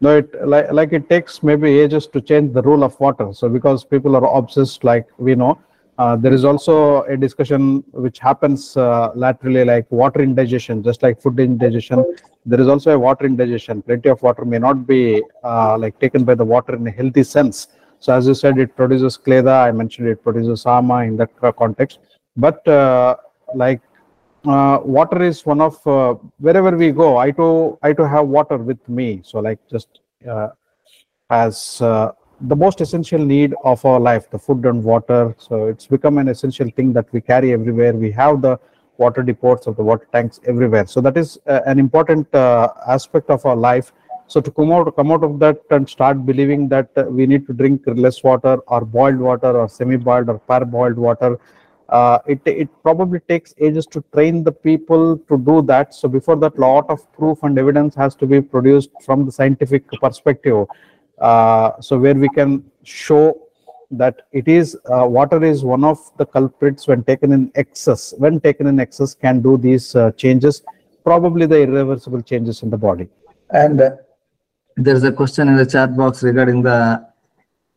[0.00, 3.32] No, it like like it takes maybe ages to change the rule of water.
[3.32, 5.58] So because people are obsessed, like we know,
[5.98, 11.20] uh, there is also a discussion which happens uh, laterally, like water indigestion, just like
[11.20, 12.04] food indigestion.
[12.46, 13.82] There is also a water indigestion.
[13.82, 17.22] Plenty of water may not be uh, like taken by the water in a healthy
[17.22, 17.68] sense.
[18.00, 19.64] So as you said, it produces kleda.
[19.66, 22.00] I mentioned it produces ama in that context.
[22.36, 23.16] But uh,
[23.54, 23.80] like
[24.46, 28.58] uh, water is one of uh, wherever we go i to i to have water
[28.58, 30.00] with me so like just
[31.30, 31.80] as
[32.40, 35.34] the most essential need of our life the food and water.
[35.38, 37.92] So it's become an essential thing that we carry everywhere.
[37.92, 38.58] We have the
[38.98, 40.86] water depots of the water tanks everywhere.
[40.86, 43.92] So that is uh, an important uh, aspect of our life.
[44.26, 47.46] So to come out come out of that and start believing that uh, we need
[47.46, 51.38] to drink less water or boiled water or semi boiled or parboiled water
[51.88, 55.94] uh, it it probably takes ages to train the people to do that.
[55.94, 59.86] So before that lot of proof and evidence has to be produced from the scientific
[60.00, 60.66] perspective
[61.80, 62.50] so where we can
[62.82, 63.24] show
[63.90, 68.40] that it is uh, water is one of the culprits when taken in excess when
[68.40, 70.62] taken in excess can do these uh, changes
[71.10, 73.08] probably the irreversible changes in the body
[73.50, 73.90] And uh,
[74.76, 77.06] there's a question in the chat box regarding the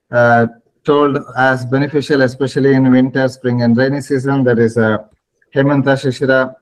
[0.10, 0.48] uh,
[0.84, 4.44] told as beneficial, especially in winter, spring, and rainy season.
[4.44, 5.08] There is a
[5.54, 6.56] Hemanta Shishira,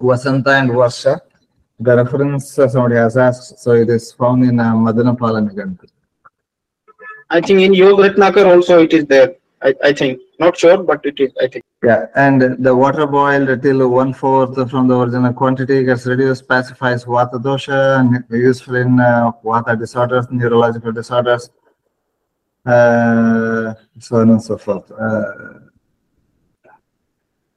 [0.00, 1.20] Vasanta, and Varsha.
[1.80, 5.78] The reference uh, somebody has asked, so it is found in uh, Madanapala.
[7.30, 9.34] I think in Yoga Ratnakar also it is there.
[9.62, 10.20] I, I think.
[10.40, 11.64] Not sure, but it is, I think.
[11.82, 17.04] Yeah, and the water boiled till one fourth from the original quantity gets reduced, pacifies
[17.04, 21.57] Vata dosha, and useful in uh, Vata disorders, neurological disorders, uh,
[22.66, 24.90] so on and so forth.
[24.90, 25.60] Uh,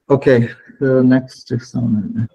[0.10, 0.50] okay,
[0.80, 1.52] so next.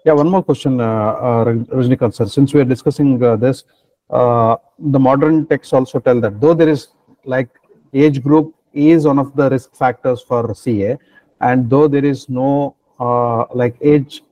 [0.05, 2.25] Yeah, one more question, uh, uh, Raj- Rajnikant sir.
[2.25, 3.63] Since we are discussing uh, this,
[4.09, 6.89] uh, the modern texts also tell that though there is
[7.25, 7.49] like
[7.93, 10.97] age group is one of the risk factors for CA,
[11.41, 14.23] and though there is no uh, like age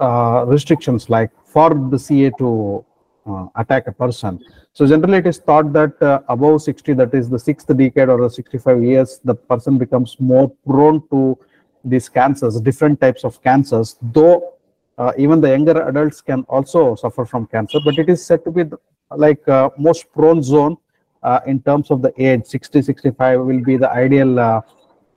[0.00, 2.84] uh, restrictions like for the CA to
[3.26, 4.40] uh, attack a person.
[4.72, 8.20] So generally, it is thought that uh, above 60, that is the sixth decade or
[8.20, 11.38] the 65 years, the person becomes more prone to
[11.84, 13.96] these cancers, different types of cancers.
[14.02, 14.54] Though
[14.98, 18.50] uh, even the younger adults can also suffer from cancer, but it is said to
[18.50, 18.78] be the,
[19.10, 20.76] like uh, most prone zone
[21.22, 22.44] uh, in terms of the age.
[22.46, 24.38] 60, 65 will be the ideal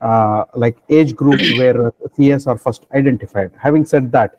[0.02, 3.52] uh, like age group where CS are first identified.
[3.60, 4.36] Having said that,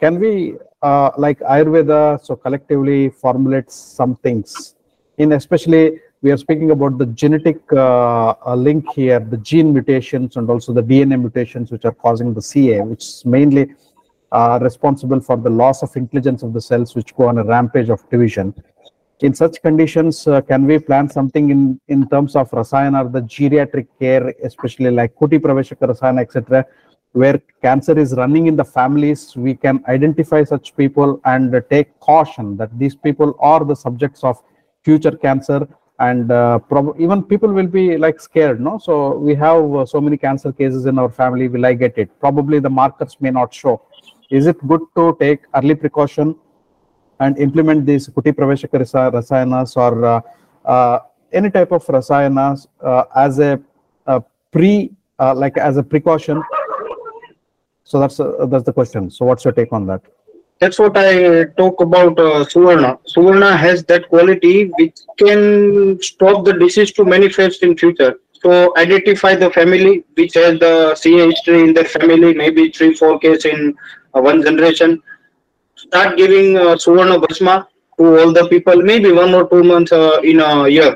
[0.00, 4.74] can we uh, like Ayurveda so collectively formulates some things
[5.18, 10.36] in especially we are speaking about the genetic uh, uh, link here, the gene mutations
[10.36, 13.70] and also the DNA mutations which are causing the CA, which is mainly
[14.30, 17.88] uh, responsible for the loss of intelligence of the cells which go on a rampage
[17.88, 18.54] of division.
[19.20, 23.22] In such conditions, uh, can we plan something in, in terms of rasayana or the
[23.22, 26.66] geriatric care, especially like Kuti Praveshaka Rasayana, etc.,
[27.12, 31.98] where cancer is running in the families, we can identify such people and uh, take
[32.00, 34.40] caution that these people are the subjects of
[34.84, 35.66] future cancer.
[35.98, 38.78] And uh, prob- even people will be like scared no?
[38.78, 41.48] So we have uh, so many cancer cases in our family.
[41.48, 42.08] Will i get it?
[42.20, 43.82] Probably the markers may not show.
[44.30, 46.36] Is it good to take early precaution
[47.18, 50.20] and implement these kuti praveshaka rasa- rasayanas or uh,
[50.64, 51.00] uh,
[51.32, 53.60] any type of rasayanas uh, as a,
[54.06, 56.42] a pre uh, like as a precaution
[57.90, 60.02] so that's uh, that's the question so what's your take on that
[60.62, 62.88] That's what I talk about uh, Suvarna.
[63.12, 65.40] Suvarna has that quality which can
[66.08, 68.10] stop the disease to manifest in future.
[68.42, 73.18] So identify the family which has the CA history in their family, maybe three, four
[73.24, 73.74] cases in
[74.14, 75.02] uh, one generation.
[75.76, 77.56] Start giving uh, Suvarna Bhasma
[77.98, 80.92] to all the people, maybe one or two months uh, in a year.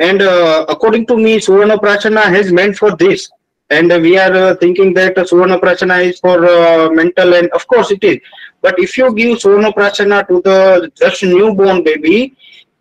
[0.00, 3.30] And uh, according to me, Suvarna Prachana has meant for this.
[3.70, 7.90] And we are uh, thinking that uh, Suvarna is for uh, mental, and of course
[7.90, 8.18] it is.
[8.60, 12.36] But if you give Suvarna Prachana to the just newborn baby,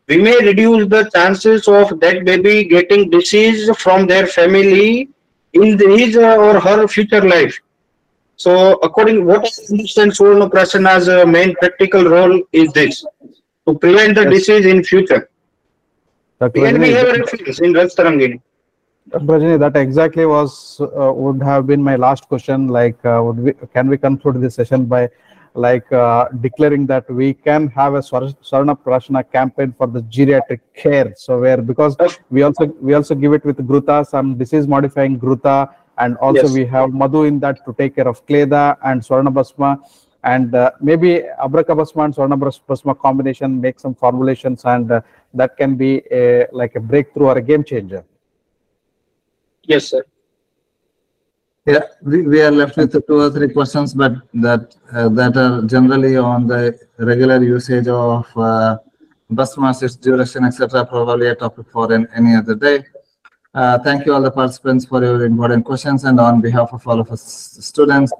[0.07, 5.09] we may reduce the chances of that baby getting disease from their family
[5.53, 7.57] in his or her future life.
[8.35, 13.05] So according what I understand Suvarna Prasana's uh, main practical role is this
[13.67, 15.29] to prevent the disease in future.
[16.39, 16.65] Dr.
[16.65, 18.41] And we have a reference in Rasatarangini.
[19.09, 23.53] Rajani, that exactly was, uh, would have been my last question, like, uh, would we,
[23.73, 25.09] can we conclude this session by,
[25.53, 30.61] like, uh, declaring that we can have a Swar- Swarna Prashana campaign for the geriatric
[30.75, 31.97] care, so where, because
[32.29, 36.53] we also, we also give it with Gruta, some disease modifying Gruta, and also Yes.
[36.53, 39.79] we have Madhu in that to take care of Kleda and Swarna Basma,
[40.23, 45.01] and uh, maybe Abraka Basma and Swarna Basma combination, make some formulations, and uh,
[45.33, 48.05] that can be a, like a breakthrough or a game changer.
[49.63, 50.03] Yes, sir.
[51.65, 55.61] Yeah, we, we are left with two or three questions, but that, uh, that are
[55.63, 58.77] generally on the regular usage of, uh,
[59.31, 62.83] Bhasmas, its duration, etc., probably a topic for an, any other day.
[63.53, 66.99] Uh, thank you all the participants for your important questions and on behalf of all
[66.99, 67.21] of us
[67.61, 68.11] students,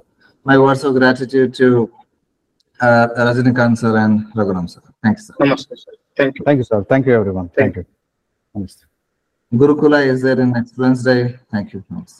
[0.44, 1.92] my words of gratitude to,
[2.82, 4.82] uh, Rajnikant sir and Raghuram sir.
[5.04, 5.34] Thanks, sir.
[5.40, 5.92] Namaste, sir.
[6.16, 6.46] Thank you.
[6.46, 6.84] Thank you, sir.
[6.84, 7.50] Thank you, everyone.
[7.50, 8.62] Thank Thank you.
[8.62, 8.86] Namaste.
[9.54, 11.38] Gurukula is there in next Wednesday.
[11.52, 11.84] Thank you.